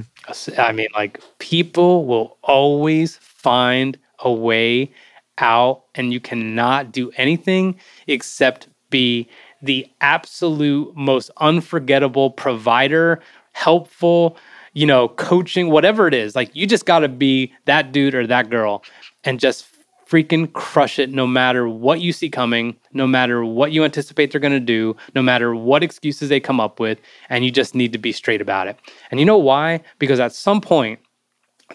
I 0.58 0.72
mean, 0.74 0.90
like 0.94 1.22
people 1.40 2.06
will 2.06 2.38
always 2.44 3.18
find 3.18 3.98
a 4.20 4.32
way 4.32 4.92
out, 5.38 5.84
and 5.96 6.12
you 6.12 6.20
cannot 6.20 6.92
do 6.92 7.12
anything 7.18 7.80
except 8.08 8.68
be 8.90 9.28
the 9.62 9.88
absolute 10.02 10.96
most 10.96 11.32
unforgettable 11.38 12.32
provider, 12.32 13.22
helpful, 13.60 14.38
you 14.74 14.86
know, 14.86 15.10
coaching, 15.10 15.70
whatever 15.70 16.08
it 16.08 16.14
is. 16.14 16.36
Like 16.36 16.56
you 16.56 16.66
just 16.66 16.86
got 16.86 17.00
to 17.00 17.10
be 17.10 17.54
that 17.66 17.92
dude 17.92 18.16
or 18.16 18.26
that 18.26 18.50
girl 18.50 18.84
and 19.26 19.40
just 19.40 19.68
freaking 20.10 20.52
crush 20.54 20.98
it 20.98 21.12
no 21.12 21.28
matter 21.28 21.68
what 21.68 22.00
you 22.00 22.14
see 22.14 22.30
coming, 22.30 22.76
no 22.94 23.06
matter 23.06 23.44
what 23.44 23.72
you 23.72 23.84
anticipate 23.84 24.32
they're 24.32 24.42
going 24.42 24.54
to 24.54 24.60
do, 24.60 24.96
no 25.14 25.22
matter 25.22 25.54
what 25.54 25.84
excuses 25.84 26.30
they 26.30 26.40
come 26.40 26.60
up 26.60 26.80
with, 26.80 27.00
and 27.30 27.44
you 27.44 27.52
just 27.52 27.76
need 27.76 27.92
to 27.92 28.00
be 28.00 28.12
straight 28.12 28.42
about 28.42 28.68
it. 28.68 28.80
And 29.12 29.20
you 29.20 29.26
know 29.26 29.38
why? 29.38 29.82
Because 30.00 30.20
at 30.20 30.34
some 30.34 30.62
point 30.62 31.00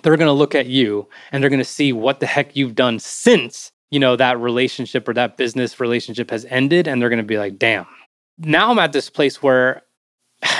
they're 0.03 0.17
going 0.17 0.27
to 0.27 0.33
look 0.33 0.55
at 0.55 0.67
you 0.67 1.07
and 1.31 1.43
they're 1.43 1.51
going 1.51 1.61
to 1.61 1.65
see 1.65 1.93
what 1.93 2.19
the 2.19 2.27
heck 2.27 2.57
you've 2.57 2.75
done 2.75 2.99
since, 2.99 3.71
you 3.91 4.01
know, 4.01 4.17
that 4.17 4.41
relationship 4.41 5.07
or 5.07 5.15
that 5.15 5.37
business 5.37 5.79
relationship 5.79 6.31
has 6.31 6.47
ended 6.47 6.89
and 6.89 7.01
they're 7.01 7.11
going 7.11 7.19
to 7.19 7.23
be 7.23 7.39
like, 7.39 7.59
"Damn." 7.59 7.87
Now 8.39 8.73
I'm 8.73 8.81
at 8.81 8.93
this 8.93 9.11
place 9.11 9.41
where 9.41 9.83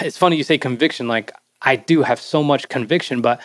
it's 0.03 0.19
funny 0.19 0.37
you 0.37 0.45
say 0.45 0.59
conviction 0.59 1.09
like 1.09 1.33
I 1.65 1.77
do 1.77 2.03
have 2.03 2.21
so 2.21 2.43
much 2.43 2.69
conviction, 2.69 3.21
but 3.23 3.41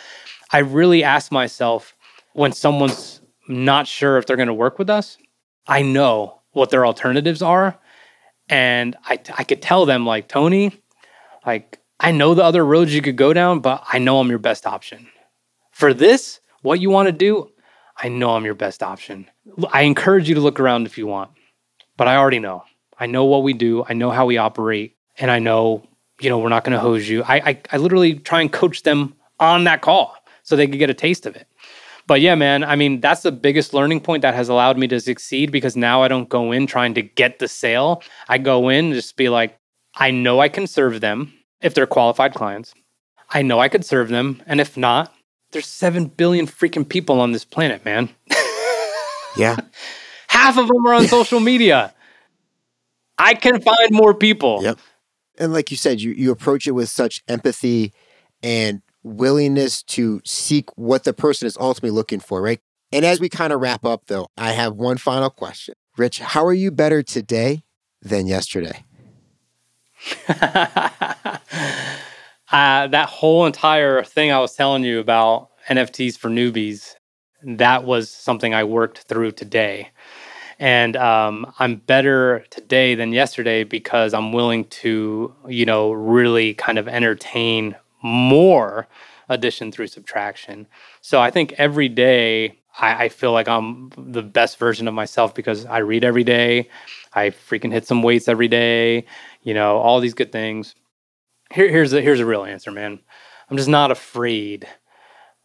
I 0.52 0.58
really 0.58 1.02
ask 1.02 1.32
myself 1.32 1.94
when 2.34 2.52
someone's 2.52 3.20
not 3.48 3.86
sure 3.86 4.18
if 4.18 4.26
they're 4.26 4.36
going 4.36 4.48
to 4.48 4.54
work 4.54 4.78
with 4.78 4.90
us, 4.90 5.16
I 5.66 5.82
know 5.82 6.40
what 6.52 6.70
their 6.70 6.86
alternatives 6.86 7.42
are. 7.42 7.78
And 8.48 8.96
I, 9.04 9.18
I 9.38 9.44
could 9.44 9.62
tell 9.62 9.86
them, 9.86 10.04
like, 10.04 10.28
Tony, 10.28 10.72
like, 11.46 11.78
I 11.98 12.10
know 12.10 12.34
the 12.34 12.44
other 12.44 12.64
roads 12.64 12.94
you 12.94 13.02
could 13.02 13.16
go 13.16 13.32
down, 13.32 13.60
but 13.60 13.84
I 13.92 13.98
know 13.98 14.18
I'm 14.18 14.28
your 14.28 14.38
best 14.38 14.66
option. 14.66 15.06
For 15.70 15.94
this, 15.94 16.40
what 16.62 16.80
you 16.80 16.90
want 16.90 17.06
to 17.06 17.12
do, 17.12 17.50
I 17.96 18.08
know 18.08 18.30
I'm 18.30 18.44
your 18.44 18.54
best 18.54 18.82
option. 18.82 19.26
I 19.72 19.82
encourage 19.82 20.28
you 20.28 20.34
to 20.34 20.40
look 20.40 20.58
around 20.58 20.86
if 20.86 20.98
you 20.98 21.06
want, 21.06 21.30
but 21.96 22.08
I 22.08 22.16
already 22.16 22.38
know. 22.38 22.64
I 22.98 23.06
know 23.06 23.24
what 23.24 23.42
we 23.42 23.52
do, 23.52 23.84
I 23.88 23.94
know 23.94 24.10
how 24.10 24.26
we 24.26 24.36
operate, 24.36 24.96
and 25.16 25.30
I 25.30 25.38
know 25.38 25.86
you 26.20 26.28
know, 26.28 26.38
we're 26.38 26.48
not 26.48 26.64
going 26.64 26.72
to 26.72 26.80
hose 26.80 27.08
you. 27.08 27.22
I, 27.22 27.50
I, 27.50 27.60
I 27.72 27.76
literally 27.78 28.14
try 28.14 28.40
and 28.40 28.52
coach 28.52 28.82
them 28.82 29.14
on 29.38 29.64
that 29.64 29.80
call 29.80 30.14
so 30.42 30.56
they 30.56 30.66
could 30.66 30.78
get 30.78 30.90
a 30.90 30.94
taste 30.94 31.26
of 31.26 31.36
it. 31.36 31.46
But 32.06 32.20
yeah, 32.20 32.34
man, 32.34 32.64
I 32.64 32.76
mean, 32.76 33.00
that's 33.00 33.22
the 33.22 33.32
biggest 33.32 33.72
learning 33.72 34.00
point 34.00 34.22
that 34.22 34.34
has 34.34 34.48
allowed 34.48 34.76
me 34.76 34.88
to 34.88 35.00
succeed 35.00 35.52
because 35.52 35.76
now 35.76 36.02
I 36.02 36.08
don't 36.08 36.28
go 36.28 36.50
in 36.50 36.66
trying 36.66 36.94
to 36.94 37.02
get 37.02 37.38
the 37.38 37.46
sale. 37.48 38.02
I 38.28 38.38
go 38.38 38.68
in 38.68 38.86
and 38.86 38.94
just 38.94 39.16
be 39.16 39.28
like, 39.28 39.56
I 39.94 40.10
know 40.10 40.40
I 40.40 40.48
can 40.48 40.66
serve 40.66 41.00
them 41.00 41.32
if 41.60 41.74
they're 41.74 41.86
qualified 41.86 42.34
clients. 42.34 42.74
I 43.30 43.42
know 43.42 43.60
I 43.60 43.68
could 43.68 43.84
serve 43.84 44.08
them. 44.08 44.42
And 44.46 44.60
if 44.60 44.76
not, 44.76 45.14
there's 45.52 45.66
7 45.66 46.06
billion 46.06 46.46
freaking 46.46 46.88
people 46.88 47.20
on 47.20 47.32
this 47.32 47.44
planet, 47.44 47.84
man. 47.84 48.08
Yeah. 49.36 49.56
Half 50.28 50.58
of 50.58 50.68
them 50.68 50.86
are 50.86 50.94
on 50.94 51.06
social 51.08 51.40
media. 51.40 51.94
I 53.18 53.34
can 53.34 53.60
find 53.60 53.90
more 53.90 54.14
people. 54.14 54.60
Yep. 54.62 54.78
And 55.38 55.52
like 55.52 55.70
you 55.70 55.76
said, 55.76 56.00
you, 56.00 56.12
you 56.12 56.30
approach 56.30 56.66
it 56.66 56.72
with 56.72 56.88
such 56.88 57.22
empathy 57.28 57.92
and 58.42 58.82
willingness 59.02 59.82
to 59.82 60.20
seek 60.24 60.68
what 60.76 61.04
the 61.04 61.12
person 61.12 61.46
is 61.46 61.56
ultimately 61.58 61.90
looking 61.90 62.20
for, 62.20 62.42
right? 62.42 62.60
And 62.92 63.04
as 63.04 63.20
we 63.20 63.28
kind 63.28 63.52
of 63.52 63.60
wrap 63.60 63.84
up, 63.84 64.06
though, 64.06 64.28
I 64.36 64.52
have 64.52 64.74
one 64.74 64.96
final 64.96 65.30
question. 65.30 65.74
Rich, 65.96 66.18
how 66.18 66.44
are 66.44 66.54
you 66.54 66.70
better 66.70 67.02
today 67.02 67.62
than 68.02 68.26
yesterday? 68.26 68.84
uh, 70.28 71.36
that 72.50 73.06
whole 73.08 73.46
entire 73.46 74.02
thing 74.02 74.32
I 74.32 74.40
was 74.40 74.54
telling 74.54 74.82
you 74.82 74.98
about 74.98 75.50
NFTs 75.68 76.16
for 76.16 76.30
newbies, 76.30 76.94
that 77.42 77.84
was 77.84 78.10
something 78.10 78.54
I 78.54 78.64
worked 78.64 78.98
through 79.00 79.32
today. 79.32 79.90
And 80.60 80.94
um, 80.96 81.50
I'm 81.58 81.76
better 81.76 82.44
today 82.50 82.94
than 82.94 83.12
yesterday 83.12 83.64
because 83.64 84.12
I'm 84.12 84.30
willing 84.30 84.66
to, 84.66 85.34
you 85.48 85.64
know, 85.64 85.90
really 85.90 86.52
kind 86.52 86.78
of 86.78 86.86
entertain 86.86 87.74
more 88.02 88.86
addition 89.30 89.72
through 89.72 89.86
subtraction. 89.86 90.66
So 91.00 91.18
I 91.18 91.30
think 91.30 91.54
every 91.54 91.88
day 91.88 92.58
I, 92.78 93.04
I 93.04 93.08
feel 93.08 93.32
like 93.32 93.48
I'm 93.48 93.90
the 93.96 94.22
best 94.22 94.58
version 94.58 94.86
of 94.86 94.92
myself 94.92 95.34
because 95.34 95.64
I 95.64 95.78
read 95.78 96.04
every 96.04 96.24
day. 96.24 96.68
I 97.14 97.30
freaking 97.30 97.72
hit 97.72 97.86
some 97.86 98.02
weights 98.02 98.28
every 98.28 98.48
day, 98.48 99.06
you 99.42 99.54
know, 99.54 99.78
all 99.78 99.98
these 99.98 100.14
good 100.14 100.30
things. 100.30 100.74
Here, 101.50 101.70
here's 101.70 101.94
a 101.94 102.02
here's 102.02 102.20
a 102.20 102.26
real 102.26 102.44
answer, 102.44 102.70
man. 102.70 103.00
I'm 103.48 103.56
just 103.56 103.68
not 103.68 103.90
afraid 103.90 104.68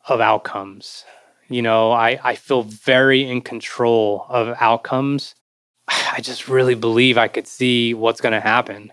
of 0.09 0.19
outcomes. 0.19 1.05
You 1.47 1.61
know, 1.61 1.91
I, 1.91 2.19
I 2.23 2.35
feel 2.35 2.63
very 2.63 3.29
in 3.29 3.41
control 3.41 4.25
of 4.29 4.55
outcomes. 4.59 5.35
I 5.87 6.19
just 6.21 6.47
really 6.47 6.75
believe 6.75 7.17
I 7.17 7.27
could 7.27 7.47
see 7.47 7.93
what's 7.93 8.21
going 8.21 8.33
to 8.33 8.39
happen. 8.39 8.91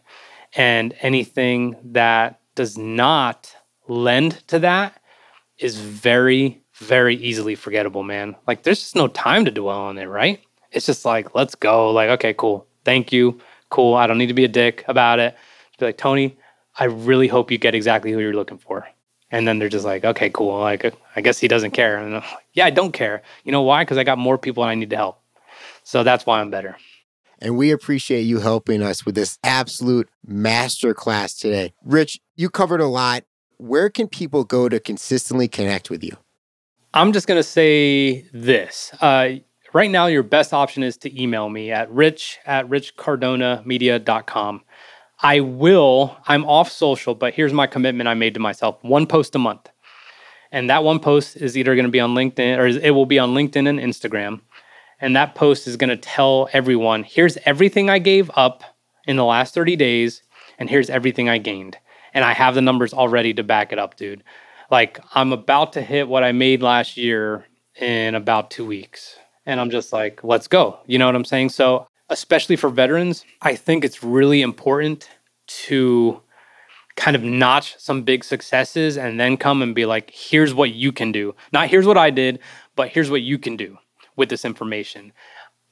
And 0.55 0.95
anything 1.01 1.77
that 1.93 2.41
does 2.55 2.77
not 2.77 3.55
lend 3.89 4.47
to 4.49 4.59
that 4.59 5.01
is 5.59 5.79
very, 5.79 6.63
very 6.75 7.17
easily 7.17 7.55
forgettable, 7.55 8.03
man. 8.03 8.37
Like, 8.47 8.63
there's 8.63 8.81
just 8.81 8.97
no 8.97 9.09
time 9.09 9.45
to 9.47 9.51
dwell 9.51 9.81
on 9.81 9.99
it, 9.99 10.07
right? 10.07 10.41
It's 10.71 10.87
just 10.87 11.05
like, 11.05 11.35
let's 11.35 11.55
go. 11.55 11.91
Like, 11.91 12.11
okay, 12.11 12.35
cool. 12.35 12.67
Thank 12.85 13.13
you. 13.13 13.41
Cool. 13.71 13.95
I 13.95 14.07
don't 14.07 14.19
need 14.19 14.27
to 14.27 14.35
be 14.35 14.45
a 14.45 14.49
dick 14.49 14.85
about 14.89 15.19
it. 15.19 15.37
Be 15.79 15.87
like, 15.87 15.99
Tony, 15.99 16.37
I 16.79 16.85
really 16.85 17.29
hope 17.29 17.51
you 17.51 17.59
get 17.59 17.75
exactly 17.75 18.13
who 18.13 18.21
you're 18.21 18.35
looking 18.35 18.59
for. 18.59 18.87
And 19.33 19.49
then 19.49 19.59
they're 19.59 19.69
just 19.69 19.85
like, 19.85 20.05
okay, 20.05 20.31
cool. 20.31 20.61
Like, 20.61 20.95
I 21.17 21.21
guess 21.21 21.39
he 21.39 21.49
doesn't 21.49 21.73
care. 21.73 21.97
And 21.97 22.15
I'm 22.17 22.21
like, 22.21 22.47
yeah, 22.53 22.67
I 22.67 22.71
don't 22.71 22.93
care. 22.93 23.23
You 23.45 23.51
know 23.51 23.63
why? 23.63 23.83
Because 23.83 23.99
I 23.99 24.05
got 24.05 24.19
more 24.19 24.39
people 24.39 24.63
and 24.63 24.71
I 24.71 24.75
need 24.75 24.91
to 24.91 24.97
help. 24.97 25.21
So 25.83 26.05
that's 26.05 26.27
why 26.27 26.41
I'm 26.41 26.51
better. 26.51 26.77
And 27.41 27.57
we 27.57 27.73
appreciate 27.73 28.21
you 28.21 28.39
helping 28.39 28.83
us 28.83 29.05
with 29.05 29.17
this 29.17 29.39
absolute 29.43 30.09
masterclass 30.29 31.37
today. 31.37 31.73
Rich, 31.85 32.21
you 32.37 32.49
covered 32.49 32.81
a 32.81 32.87
lot. 32.87 33.25
Where 33.57 33.91
can 33.91 34.07
people 34.07 34.45
go 34.45 34.69
to 34.69 34.79
consistently 34.79 35.49
connect 35.49 35.91
with 35.91 36.05
you? 36.05 36.17
I'm 36.95 37.13
just 37.13 37.27
going 37.27 37.39
to 37.39 37.43
say 37.43 38.29
this. 38.33 38.93
Uh, 39.01 39.31
right 39.73 39.91
now, 39.91 40.07
your 40.07 40.23
best 40.23 40.53
option 40.53 40.83
is 40.83 40.97
to 40.99 41.21
email 41.21 41.49
me 41.49 41.73
at 41.73 41.91
rich 41.91 42.39
at 42.45 42.69
richcardonamedia.com. 42.69 44.63
I 45.23 45.41
will, 45.41 46.17
I'm 46.27 46.45
off 46.47 46.71
social, 46.71 47.15
but 47.15 47.35
here's 47.35 47.53
my 47.53 47.67
commitment 47.67 48.09
I 48.09 48.15
made 48.15 48.35
to 48.35 48.41
myself 48.41 48.79
one 48.83 49.07
post 49.07 49.35
a 49.35 49.39
month. 49.39 49.69
And 50.51 50.69
that 50.69 50.85
one 50.85 50.99
post 50.99 51.37
is 51.37 51.57
either 51.57 51.75
going 51.75 51.87
to 51.87 51.91
be 51.91 52.01
on 52.01 52.15
LinkedIn 52.15 52.59
or 52.59 52.67
it 52.67 52.91
will 52.91 53.07
be 53.07 53.19
on 53.19 53.35
LinkedIn 53.35 53.69
and 53.69 53.79
Instagram. 53.79 54.41
And 55.01 55.17
that 55.17 55.35
post 55.35 55.67
is 55.67 55.77
going 55.77 55.91
to 55.91 55.97
tell 55.97 56.49
everyone 56.53 57.05
here's 57.05 57.39
everything 57.45 57.89
I 57.89 57.99
gave 57.99 58.31
up 58.35 58.63
in 59.07 59.17
the 59.17 59.25
last 59.25 59.55
30 59.55 59.77
days, 59.77 60.23
and 60.59 60.69
here's 60.69 60.91
everything 60.91 61.29
I 61.29 61.39
gained. 61.39 61.77
And 62.15 62.25
I 62.25 62.35
have 62.35 62.55
the 62.55 62.61
numbers 62.61 62.93
already 62.93 63.33
to 63.35 63.43
back 63.43 63.73
it 63.73 63.79
up, 63.79 63.97
dude. 63.97 64.23
Like, 64.71 65.01
I'm 65.15 65.33
about 65.33 65.73
to 65.75 65.83
hit 65.83 66.09
what 66.09 66.23
I 66.23 66.33
made 66.33 66.63
last 66.63 66.97
year 66.97 67.47
in 67.81 68.15
about 68.15 68.51
two 68.51 68.67
weeks. 68.67 69.17
And 69.45 69.61
I'm 69.61 69.71
just 69.71 69.93
like, 69.93 70.23
let's 70.23 70.47
go. 70.47 70.79
You 70.87 70.99
know 70.99 71.07
what 71.07 71.17
I'm 71.17 71.25
saying? 71.25 71.49
So, 71.49 71.87
especially 72.13 72.57
for 72.57 72.69
veterans, 72.69 73.25
I 73.41 73.57
think 73.57 73.85
it's 73.85 74.03
really 74.05 74.43
important 74.43 75.09
to 75.47 76.21
kind 76.95 77.17
of 77.17 77.23
notch 77.23 77.75
some 77.79 78.03
big 78.03 78.23
successes 78.23 78.99
and 78.99 79.19
then 79.19 79.37
come 79.37 79.63
and 79.63 79.75
be 79.75 79.87
like, 79.87 80.11
here's 80.11 80.53
what 80.53 80.73
you 80.73 80.93
can 80.93 81.11
do. 81.11 81.35
Not 81.53 81.69
here's 81.69 81.87
what 81.87 81.97
I 81.97 82.11
did, 82.11 82.39
but 82.77 82.89
here's 82.89 83.11
what 83.11 83.23
you 83.23 83.39
can 83.39 83.57
do 83.57 83.79
with 84.15 84.29
this 84.29 84.45
information. 84.45 85.13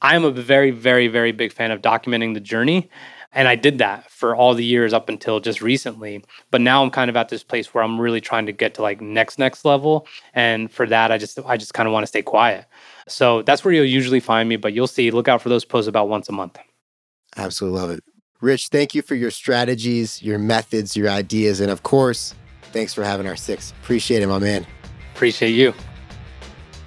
I 0.01 0.15
am 0.15 0.25
a 0.25 0.31
very, 0.31 0.71
very, 0.71 1.07
very 1.07 1.31
big 1.31 1.53
fan 1.53 1.69
of 1.69 1.81
documenting 1.81 2.33
the 2.33 2.39
journey. 2.39 2.89
And 3.33 3.47
I 3.47 3.55
did 3.55 3.77
that 3.77 4.09
for 4.11 4.35
all 4.35 4.53
the 4.53 4.65
years 4.65 4.93
up 4.93 5.07
until 5.07 5.39
just 5.39 5.61
recently. 5.61 6.23
But 6.49 6.61
now 6.61 6.83
I'm 6.83 6.91
kind 6.91 7.09
of 7.09 7.15
at 7.15 7.29
this 7.29 7.43
place 7.43 7.73
where 7.73 7.83
I'm 7.83 7.99
really 7.99 8.21
trying 8.21 8.45
to 8.45 8.51
get 8.51 8.73
to 8.75 8.81
like 8.81 8.99
next, 8.99 9.39
next 9.39 9.63
level. 9.63 10.05
And 10.33 10.69
for 10.69 10.85
that, 10.87 11.11
I 11.11 11.17
just, 11.17 11.39
I 11.45 11.57
just 11.57 11.73
kind 11.73 11.87
of 11.87 11.93
want 11.93 12.03
to 12.03 12.07
stay 12.07 12.21
quiet. 12.21 12.65
So 13.07 13.41
that's 13.41 13.63
where 13.63 13.73
you'll 13.73 13.85
usually 13.85 14.19
find 14.19 14.49
me. 14.49 14.57
But 14.57 14.73
you'll 14.73 14.87
see, 14.87 15.11
look 15.11 15.27
out 15.27 15.41
for 15.41 15.49
those 15.49 15.63
posts 15.63 15.87
about 15.87 16.09
once 16.09 16.27
a 16.27 16.33
month. 16.33 16.59
Absolutely 17.37 17.79
love 17.79 17.89
it. 17.91 18.03
Rich, 18.41 18.69
thank 18.69 18.95
you 18.95 19.03
for 19.03 19.13
your 19.13 19.29
strategies, 19.29 20.21
your 20.23 20.39
methods, 20.39 20.97
your 20.97 21.09
ideas, 21.09 21.59
and 21.59 21.69
of 21.69 21.83
course, 21.83 22.33
thanks 22.71 22.91
for 22.91 23.03
having 23.03 23.27
our 23.27 23.35
six. 23.35 23.71
Appreciate 23.83 24.23
it, 24.23 24.27
my 24.27 24.39
man. 24.39 24.65
Appreciate 25.13 25.51
you. 25.51 25.75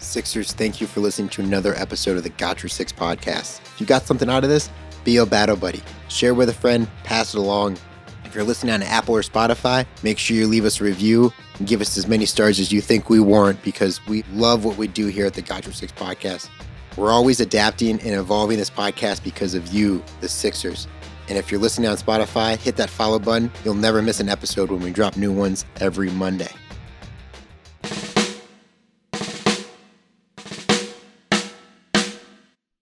Sixers, 0.00 0.52
thank 0.52 0.80
you 0.80 0.88
for 0.88 0.98
listening 0.98 1.28
to 1.30 1.42
another 1.42 1.74
episode 1.76 2.16
of 2.16 2.24
the 2.24 2.30
Got 2.30 2.62
Your 2.62 2.70
Six 2.70 2.92
podcast. 2.92 3.61
If 3.62 3.80
you 3.80 3.87
got 3.87 4.02
something 4.02 4.28
out 4.28 4.42
of 4.42 4.50
this, 4.50 4.68
be 5.04 5.16
a 5.18 5.24
battle 5.24 5.57
buddy. 5.57 5.80
Share 6.14 6.33
with 6.33 6.48
a 6.48 6.55
friend, 6.55 6.87
pass 7.03 7.35
it 7.35 7.38
along. 7.38 7.77
If 8.24 8.37
you're 8.37 8.44
listening 8.44 8.72
on 8.72 8.85
Apple 8.85 9.16
or 9.16 9.22
Spotify, 9.22 9.85
make 10.05 10.16
sure 10.16 10.37
you 10.37 10.46
leave 10.46 10.64
us 10.64 10.81
a 10.81 10.85
review 10.85 11.33
and 11.59 11.66
give 11.66 11.81
us 11.81 11.98
as 11.98 12.07
many 12.07 12.24
stars 12.24 12.61
as 12.61 12.70
you 12.70 12.81
think 12.81 13.11
we 13.11 13.18
warrant 13.18 13.61
because 13.64 14.05
we 14.07 14.22
love 14.33 14.64
what 14.64 14.77
we 14.77 14.87
do 14.87 15.09
here 15.09 15.27
at 15.27 15.35
the 15.35 15.42
Got 15.42 15.66
Your 15.66 15.72
Six 15.72 15.90
podcast. 15.90 16.50
We're 16.96 17.11
always 17.11 17.40
adapting 17.40 18.00
and 18.00 18.14
evolving 18.14 18.59
this 18.59 18.70
podcast 18.70 19.24
because 19.24 19.55
of 19.55 19.66
you, 19.74 20.05
the 20.20 20.29
Sixers. 20.29 20.87
And 21.29 21.37
if 21.37 21.50
you're 21.50 21.61
listening 21.61 21.88
on 21.88 21.96
Spotify, 21.96 22.57
hit 22.59 22.77
that 22.77 22.90
follow 22.90 23.18
button. 23.18 23.50
You'll 23.64 23.74
never 23.74 24.00
miss 24.00 24.20
an 24.20 24.29
episode 24.29 24.70
when 24.70 24.83
we 24.83 24.92
drop 24.92 25.16
new 25.16 25.33
ones 25.33 25.64
every 25.81 26.11
Monday. 26.11 26.53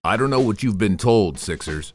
I 0.04 0.18
don't 0.18 0.28
know 0.28 0.40
what 0.40 0.62
you've 0.62 0.76
been 0.76 0.98
told, 0.98 1.38
Sixers, 1.38 1.94